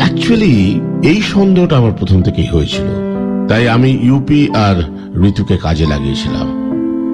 অ্যাকচুয়ালি 0.00 0.80
এই 1.10 1.20
সন্দেহটা 1.22 1.76
আমার 1.76 1.92
প্রথম 1.92 2.22
থেকেই 2.22 2.46
হয়েছিল। 2.46 2.86
তাই 3.48 3.68
আমি 3.68 3.90
ইউপি 4.08 4.40
আর 4.66 4.76
ঋতুকে 5.28 5.56
কাজে 5.56 5.86
লাগিয়েছিলাম। 5.86 6.63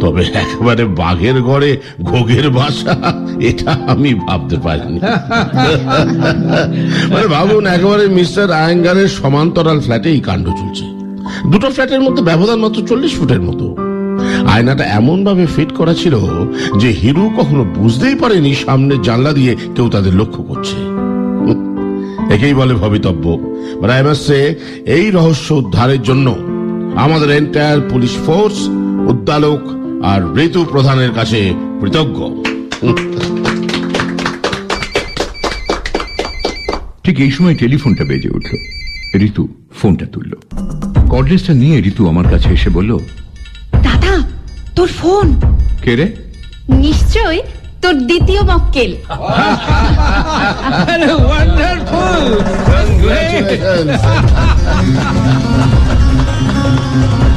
তবে 0.00 0.24
একেবারে 0.34 0.84
বাঘের 0.84 1.42
ঘরে 1.42 1.76
ঘোগের 2.02 2.50
বাসা 2.50 2.96
এটা 3.40 3.78
আমি 3.86 4.14
ভাবতে 4.14 4.56
পারিনি। 4.56 5.00
মানে 7.12 7.26
ভাবুন 7.26 7.66
একেবারে 7.66 8.08
মিস্টার 8.08 8.52
আয়েঙ্গারের 8.52 9.08
সমান্তরাল 9.08 9.80
ফ্ল্যাটে 9.80 10.10
এই 10.10 10.20
কাণ্ড 10.20 10.48
চলছে। 10.48 10.84
দুটো 11.48 11.70
ফ্ল্যাটের 11.70 12.00
মধ্যে 12.00 12.22
ব্যবধান 12.22 12.58
মাত্র 12.58 12.86
চল্লিশ 12.86 13.18
ফুটের 13.18 13.40
মতো। 13.40 13.76
আয়নাটা 14.46 14.84
এমন 14.84 15.24
ভাবে 15.24 15.46
ফিট 15.46 15.72
করা 15.72 15.94
ছিল 15.94 16.18
যে 16.78 16.88
হিরু 16.88 17.30
কখনো 17.36 17.64
বুঝতেই 17.64 18.14
পারেনি 18.14 18.54
সামনের 18.54 19.02
জানলা 19.02 19.32
দিয়ে 19.32 19.56
কেউ 19.74 19.88
তাদের 19.88 20.14
লক্ষ্য 20.14 20.42
করছে। 20.42 20.74
একেই 22.34 22.54
বলে 22.54 22.74
ভবিতব্য। 22.74 23.38
রায়মাসে 23.82 24.54
এই 24.86 25.10
রহস্য 25.10 25.54
উদ্ধারের 25.54 26.02
জন্য 26.02 26.34
আমাদের 26.96 27.30
এন্টায়ার 27.30 27.80
পুলিশ 27.80 28.16
ফোর্স 28.26 28.68
উদ্দালক 29.06 29.79
আর 30.04 30.38
ঋতু 30.38 30.64
প্রধানের 30.64 31.12
কাছে 31.14 31.54
কৃতজ্ঞ। 31.80 32.18
ঠিক 37.04 37.20
এই 37.20 37.30
সময় 37.30 37.54
টেলিফোনটা 37.54 38.04
বেজে 38.04 38.28
উঠল। 38.28 38.56
ঋতু 39.20 39.48
ফোনটা 39.82 40.06
তুলল। 40.06 40.32
কর্ডলেসটা 41.08 41.52
নিয়ে 41.52 41.78
ঋতু 41.78 42.08
আমার 42.08 42.24
কাছে 42.30 42.48
এসে 42.48 42.70
বলল 42.70 42.98
দাদা 43.82 44.28
তোর 44.76 44.88
ফোন। 44.88 45.40
কে 45.82 45.96
রে? 45.96 46.16
নিশ্চয় 46.68 47.42
তোর 47.82 47.94
দ্বিতীয় 47.94 48.42
মক্কেল। 48.42 48.92
ওয়ান্ডারফুল 51.26 52.24